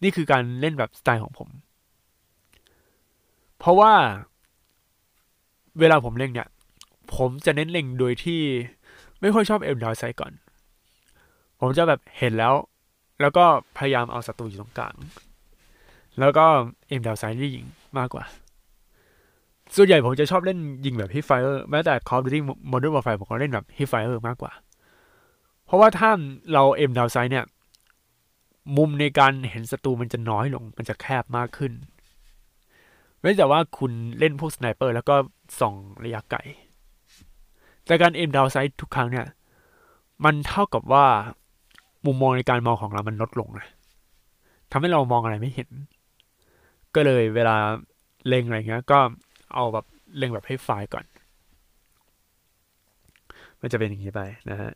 [0.04, 1.50] นี่คือการเล่นแบบสไตล์ของผม
[3.60, 3.94] เพราะว่า
[5.80, 6.48] เวลาผมเล่นเนี่ย
[7.16, 8.42] ผมจะเน้นเล็งโดยที่
[9.22, 10.34] ไม่ค่อยชอบ aim down sight ก่อน
[11.60, 12.54] ผมจะแบบเห็นแล้ว
[13.22, 13.46] แล้วก็
[13.78, 14.96] พยายามเอาศัตรูอยู่ตรงกลาง
[16.20, 16.46] แล้วก็
[16.88, 17.66] aim down sight ได้ยิง
[17.98, 18.24] มากกว่า
[19.76, 22.40] ส่วนใหญ่ผมจะชอบเล่นยิงแบบ hip fire แม้แต่ Call of Duty
[22.72, 24.52] Modern Warfare ผมก็เล่นแบบ hip fire มากกว่า
[25.66, 26.10] เพราะว่าถ้า
[26.54, 27.46] เรา aim down sight เนี่ย
[28.78, 31.74] มุมในการเห็นศัตรูมันจะน้อยลง มันจะแคบมากขึ้น
[33.20, 35.16] เว้นแต่ว่าคุณเล่นพวก sniper แล้วก็
[35.60, 35.74] ส่อง
[36.06, 36.40] ระยะไกล
[37.88, 39.28] แต่การ aim down sight ทุกครั้งเนี่ย
[40.26, 41.06] มันเท่ากับว่า
[42.06, 43.68] มุมมองในการมองของเรามันลดลงนะ
[44.72, 45.70] ทำให้เรามองอะไรไม่เห็น
[46.96, 47.56] ก็เลยเวลา
[48.28, 49.00] เล็งอะไรเงี้ย ก็
[49.54, 49.86] เอาแบบ
[50.18, 51.06] เล็งแบบ hip fire ก่อน
[53.62, 54.72] มันจะเป็นอย่างนี้ไปนะฮะ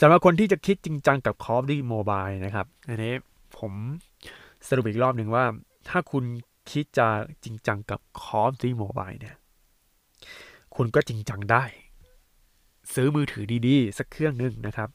[0.00, 3.12] สำหรับคนที่จะคิดจริงจังกับ Call of Duty Mobile นะครับ อันนี้
[3.58, 3.72] ผม
[4.68, 5.44] สรุปอีกรอบหนึ่งว่า
[5.88, 6.24] ถ้าคุณ
[6.70, 7.08] คิดจะ
[7.44, 9.36] จริงจังกับ Call of Duty Mobile เนี่ย
[10.76, 11.64] คุณก็จริงจังได้
[12.94, 14.88] ซื้อมือถือดีๆ สักเครื่องหนึ่งนะครับ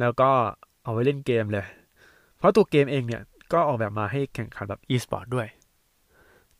[0.00, 0.30] แล้วก็
[0.82, 1.66] เอาไว้เล่นเกมเลย
[2.36, 5.48] เพราะตัวเกมเองเนี่ย ก็ออกแบบมาให้แข่งขันแบบ e-sport ด้วย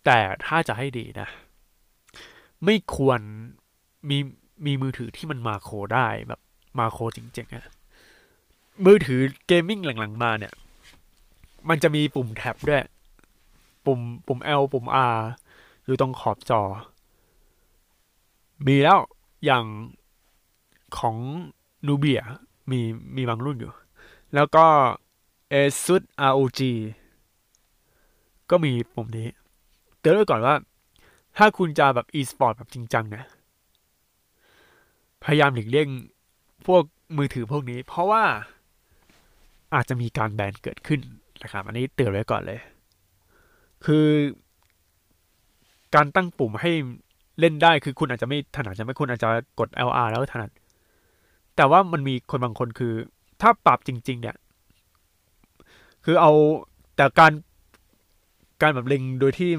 [0.05, 1.29] แต่ถ้าจะให้ดีนะ
[2.65, 3.21] ไม่ควร
[4.11, 4.19] มี
[4.67, 6.41] มีมือถือที่มันมาโคได้แบบ
[6.79, 7.67] มาโคจริงๆอะ
[8.85, 10.53] มือถือเกมมิ่งหลังๆมาเนี่ย
[11.69, 12.83] มันจะมีปุ่มแท็บด้วย
[13.87, 15.19] ปุ่มปุ่ม L ปุ่ม R
[15.85, 16.63] อยู่ตรงขอบจอ
[18.67, 18.99] มีแล้ว
[19.45, 19.65] อย่าง
[20.99, 21.17] ของ
[21.87, 22.23] นูเบีย
[22.71, 22.81] มี
[23.17, 23.73] มีบางรุ่นอยู่
[24.35, 24.67] แล้วก็
[25.53, 26.61] ASUS ROG
[28.51, 29.29] ก็มีปุ่มนี้
[30.01, 30.55] เตือนไว้ก่อนว่า
[31.37, 33.27] ถ้าคุณจะแบบ e-sport แบบจริงจังเนี่ย
[35.25, 35.89] พยายามหลีกเลี่ยง
[36.67, 36.83] พวก
[37.17, 38.25] มือถือพวกนี้ เพราะว่า
[39.75, 41.01] อาจจะมีการแบนเกิดขึ้น
[41.43, 42.61] นะครับ อันนี้เตือนไว้ก่อนเลย
[43.85, 44.07] คือ
[45.95, 46.73] การตั้งปุ่มให้
[47.41, 49.29] เล่นได้คือคุณอาจจะไม่ถนัดใช่ไหมคุณอาจจะ
[49.59, 50.51] กด LR แล้วถนัด
[51.57, 52.93] แต่ว่ามันมีคนบางคนคือ
[53.41, 54.37] ถ้าปรับจริง ๆ เนี่ย
[56.05, 56.33] คือเอา
[56.97, 57.33] แต่การ
[58.63, 59.51] การแบบเล็งโดยที่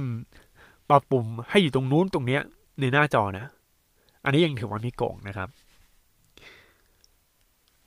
[0.89, 2.41] ปรับปุ่มให้อยู่ตรงนู้นตรงเนี้ย
[2.79, 3.45] ในหน้าจอนะ
[4.23, 5.49] อันนี้ยังถือว่ามีโกงนะครับ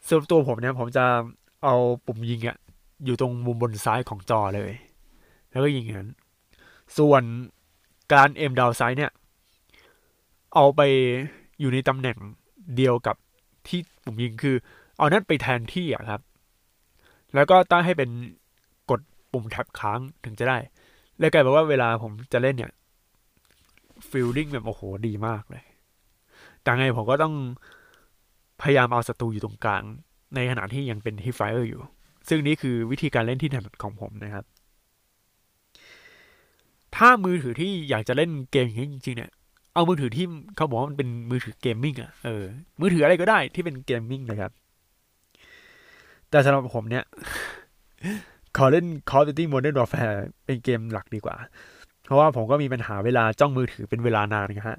[0.08, 1.04] ส่วนตัวผมเนี่ยผมจะ
[1.64, 1.74] เอา
[2.06, 2.56] ปุ่มยิงอะ
[3.04, 4.72] อยู่ตรงมุมบนซ้ายของจอเลย
[5.50, 6.10] แล้วก็ยิงอย่างนั้น
[6.98, 7.22] ส่วน
[8.12, 9.12] การเอ็มดาวไซด์เนี่ย
[10.54, 10.80] เอาไป
[11.60, 12.18] อยู่ในตำแหน่ง
[12.76, 13.16] เดียวกับ
[13.68, 14.56] ที่ปุ่มยิงคือ
[14.98, 16.20] เอานั้นไปแทนที่อะครับ
[17.34, 18.10] แล้วก็ตั้งให้เป็น
[18.90, 19.00] กด
[19.32, 20.58] ปุ่ม tap ค้างถึงจะได้
[21.18, 22.72] แล้วกลายเป็นว่าเวลาผมจะเล่นเนี่ย
[24.08, 25.64] feeling แบบโอ้โหดีมากเลย
[26.62, 27.34] แต่ไงผมก็ต้อง
[28.62, 29.82] พยายามเอาศัตรูอยู่ตรงกลาง
[30.34, 31.80] ในขณะที่ยังเป็น hip fire อยู่
[32.28, 34.44] ซึ่งนี้คือวิธีการเล่นที่ถนัดของผมนะครับ
[36.96, 39.30] ถ้ามือถือที่อยากจะเล่นเกมอย่างนี้จริงๆเนี่ย
[39.74, 42.44] เอามือถือที่เขาบอกว่ามันเป็นมือถือ gaming อะเออ
[42.80, 44.50] มือถืออะไรก็ได้ที่เป็น gaming นะครับ
[46.30, 47.04] แต่สำหรับผมเนี่ย
[48.56, 51.36] ขอเล่น Call of Duty Modern Warfare เป็นเกมหลักดีกว่า
[52.04, 54.78] เพราะว่าผมก็มีปัญหาเวลาจ้องมือถือเป็นเวลานานนะฮะ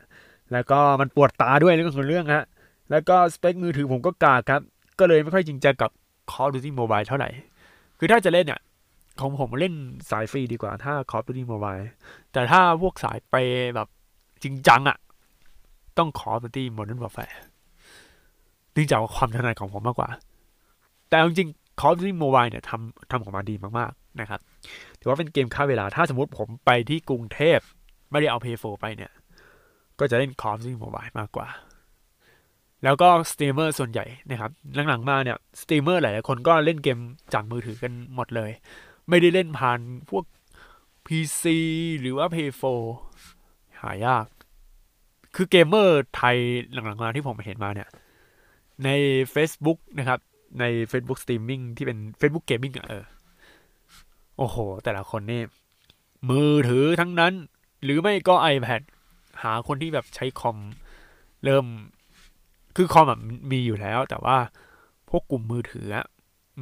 [0.51, 2.45] แล้วก็มันปวดตาด้วยเรื่องของเรื่องฮะ
[2.91, 4.61] แล้วก็สเปคมือถือผมก็กากครับ
[4.99, 5.91] ก็เลยไม่ค่อยจริงจังกับ
[6.31, 7.29] Call of Duty Mobile เท่าไหร่
[7.99, 8.61] คือถ้าจะเล่นเนี่ย
[9.19, 9.73] ของผมเล่น
[10.09, 11.85] สายฟรีดีกว่าถ้า Call of Duty Mobile
[12.33, 13.35] แต่ถ้าพวกสายไป
[13.75, 13.87] แบบ
[14.43, 14.97] จริงจังอะ
[15.97, 17.35] ต้อง Call of Duty Modern Warfare
[18.73, 20.09] เนื่องจากว่าความถนัดของผมมากกว่า
[21.09, 24.39] แต่จริง Call of Duty Mobile เนี่ยทำทำออกมาดีมากๆนะครับ
[24.99, 27.59] ถือว่าเป็นเกมฆ่าเวลา ถ้าสมมติผมไปที่กรุงเทพ
[28.11, 29.11] ไม่ได้เอา p 4ไปเนี่ย
[29.99, 31.47] ก็จะเล่น Call of Duty Mobile มากกว่า
[32.83, 34.51] แล้วก็สตรีมเมอร์ส่วนใหญ่นะครับ
[34.87, 36.99] หลังๆมาเนี่ยสตรีมเมอร์หลายๆคนก็เล่นเกม
[37.33, 38.51] จากมือถือกันหมดเลย
[39.09, 39.79] ไม่ได้เล่นผ่าน
[40.09, 40.23] พวก
[41.07, 41.43] PC
[41.99, 43.12] หรือว่า PS4
[43.83, 44.25] หายาก
[45.35, 46.37] คือเกมเมอร์ไทย
[46.73, 47.89] หลังๆมาที่ผมเห็นมาเนี่ย
[48.85, 48.89] ใน
[49.33, 50.19] Facebook นะครับ
[50.59, 53.05] ใน Facebook Streaming ที่เป็น Facebook Gaming อะเออ
[54.37, 55.41] โอ้โห แต่ละคนนี่
[56.29, 57.33] มือถือทั้งนั้น
[57.83, 58.81] หรือไม่ก็ iPad
[59.43, 60.57] หาคนที่แบบใช้คอม
[61.43, 61.65] เริ่ม
[62.75, 63.21] คือคอมแบบ
[63.51, 64.37] มีอยู่แล้ว แต่ว่า
[65.09, 65.87] พวกกลุ่มมือถือ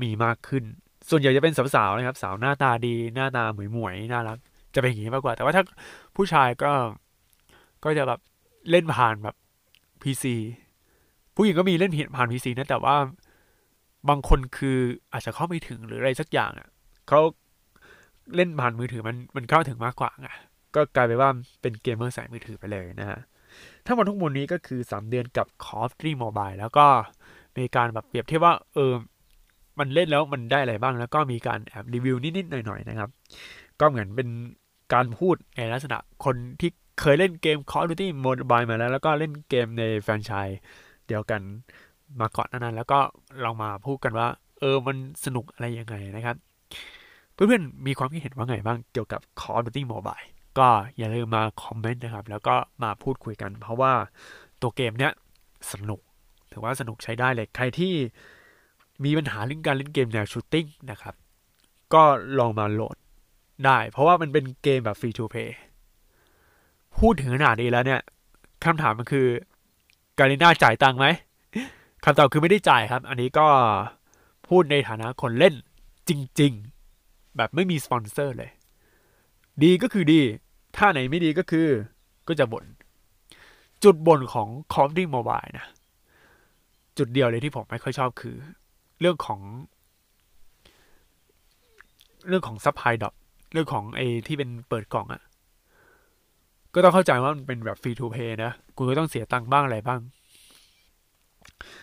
[0.01, 0.63] มีมากขึ้น
[1.09, 3.43] ส่วนใหญ่จะเป็นสาวๆนะครับ สาวหน้าตาดี หน้าตา
[3.73, 4.37] หมวยๆน่ารัก
[4.75, 5.63] จะเป็นอย่างนี้มากกว่า แต่ว่าถ้า
[6.15, 6.71] ผู้ชายก็
[7.83, 8.19] ก็จะแบบ
[8.69, 9.35] เล่นผ่านแบบ
[10.01, 10.25] PC
[11.35, 12.95] ผู้หญิงก็มีเล่นผ่าน PC นะ แต่ว่า
[14.09, 14.77] บางคนคือ
[15.13, 16.69] อาจจะเข้าไม่ถึงหรืออะไรสักอย่างอะ
[17.07, 17.21] เขา
[18.35, 20.27] เล่นผ่านมือถือมันมันเข้าถึงมากกว่าไง
[20.75, 21.29] ก็กลายไปว่า
[21.61, 23.19] เป็นเกมเมอร์สายมือถือไปเลยนะฮะ
[23.85, 26.85] ทั้งหมดทุกมวลนี้ก็คือ 3 เดือนกับ Call of Duty Mobile แล้วก็
[27.57, 28.93] มีการแบบเปรียบเทียบว่า เออ
[29.79, 33.09] มันเล่นแล้วมันได้อะไรบ้าง แล้วก็มีการแอบรีวิวนิดๆหน่อยๆนะครับ
[33.79, 34.29] ก็เหมือนเป็น
[34.93, 36.69] การพูดในลักษณะคนที่
[37.01, 40.59] เคยเล่นเกม Call of Duty Mobile มาแล้ว แล้วก็เล่นเกมในแฟรนไชส์
[41.07, 41.41] เดียวกัน
[42.19, 42.99] มาก่อนนั้นแล้วก็
[43.43, 44.27] ลองมาพูดกันว่า
[44.59, 46.35] เออมันสนุกอะไรยังไงนะครับ
[47.33, 50.27] เพื่อนๆมีความคิดเห็นว่าไงบ้างเกี่ยวกับ Call of Duty Mobile
[50.57, 53.93] ก็อย่าลืมมา comment นะครับ แล้วก็มาพูดคุยกัน เพราะว่า
[54.61, 55.13] ตัวเกมเนี้ย
[55.71, 55.99] สนุก
[56.51, 57.93] ถือว่าสนุกใช้ได้เลย ใครที่
[59.03, 61.15] มีปัญหาเรื่องการเล่นเกมแนว shooting นะครับ
[61.93, 62.03] ก็
[62.39, 62.97] ลองมาโหลด
[63.65, 65.57] ได้ เพราะว่ามันเป็นเกมแบบ free to play
[66.99, 68.01] พูดถึงขนาดนี้แล้วเนี่ย
[68.63, 69.27] คำถามมันคือ
[70.19, 71.07] Garena จ่ายตังค์ไหม
[72.03, 73.47] คำตอบคือไม่ได้จ่ายครับ อันนี้ก็
[74.47, 75.53] พูดในฐานะคนเล่น
[76.09, 76.53] จริง
[76.95, 78.51] ๆ แบบไม่มีสปอนเซอร์เลย
[79.63, 80.21] ดีก็คือดี
[80.77, 81.67] ถ้าไหนไม่ดีก็คือ
[82.27, 82.65] ก็จะบ่น
[83.83, 85.67] จุดบ่นของ Call of Duty Mobile นะ
[86.97, 88.35] จุดเดียวเลยที่ผมไม่ค่อยชอบคือ
[88.99, 89.39] เรื่องของ
[92.27, 93.13] เรื่องของ supply drop
[93.53, 95.21] เรื่องของไอ้ที่เป็นเปิดกล่องอ่ะ
[96.73, 99.99] ก็ต้องเข้าใจว่ามันเป็นแบบ free to play นะ คุณก็ต้องเสียตังค์บ้างอะไรบ้าง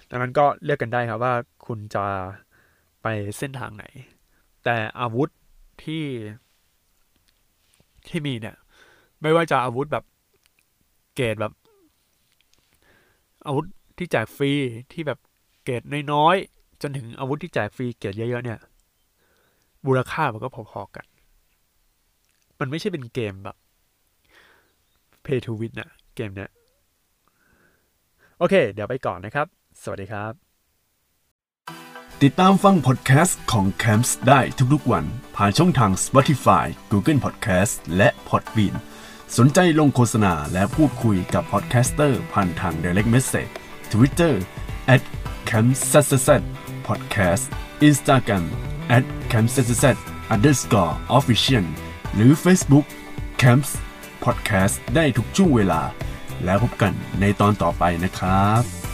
[0.09, 1.35] ดังนั้นก็เลือกกันได้ครับว่า
[1.67, 2.05] คุณจะ
[3.03, 3.07] ไป
[3.39, 3.85] เส้นทางไหน
[4.65, 5.29] แต่อาวุธ
[5.85, 6.05] ที่
[8.09, 8.57] ที่มีเนี่ย
[9.23, 10.05] ไม่ว่าจะอาวุธแบบ
[11.15, 11.53] เกรดแบบ
[13.47, 13.65] อาวุธ
[13.99, 14.53] ที่แจกฟรี
[14.93, 15.19] ที่แบบ
[15.65, 15.83] เกรด
[16.13, 18.59] น้อยๆจนถึงอาวุธที่แจกฟรีเกรดเยอะๆเนี่ย
[19.87, 21.07] มูลค่ามันก็พอๆกัน
[22.61, 23.57] มันไม่ใช่เป็นเกมแบบ
[25.29, 26.51] pay to win นะเกมเนี้ย
[28.39, 29.47] โอเค เดี๋ยวไปก่อนนะครับ
[29.83, 30.33] สวัสดีครับ
[32.23, 34.41] ติดตามฟังพอดแคสต์ของ Camps ได้
[34.73, 35.05] ทุกๆวัน
[35.37, 38.75] ผ่านช่องทาง Spotify Google Podcast และ Podbean
[39.37, 43.53] สนใจลงโฆษณาและพูดคุยกับพอดแคสเตอร์ผ่านทาง Direct Message
[43.93, 44.35] Twitter
[44.95, 45.03] at
[45.51, 45.95] c a m p s
[46.27, 46.29] s
[46.89, 47.45] podcast
[47.89, 48.45] Instagram
[48.97, 49.85] at c a m p s s
[50.35, 51.67] underscore official
[52.15, 52.87] หรือ Facebook
[53.43, 53.71] Camps
[54.29, 55.81] Podcast ได้ทุกช่วงเวลา
[56.45, 58.88] แล้วพบกันในตอนต่อไปนะครับ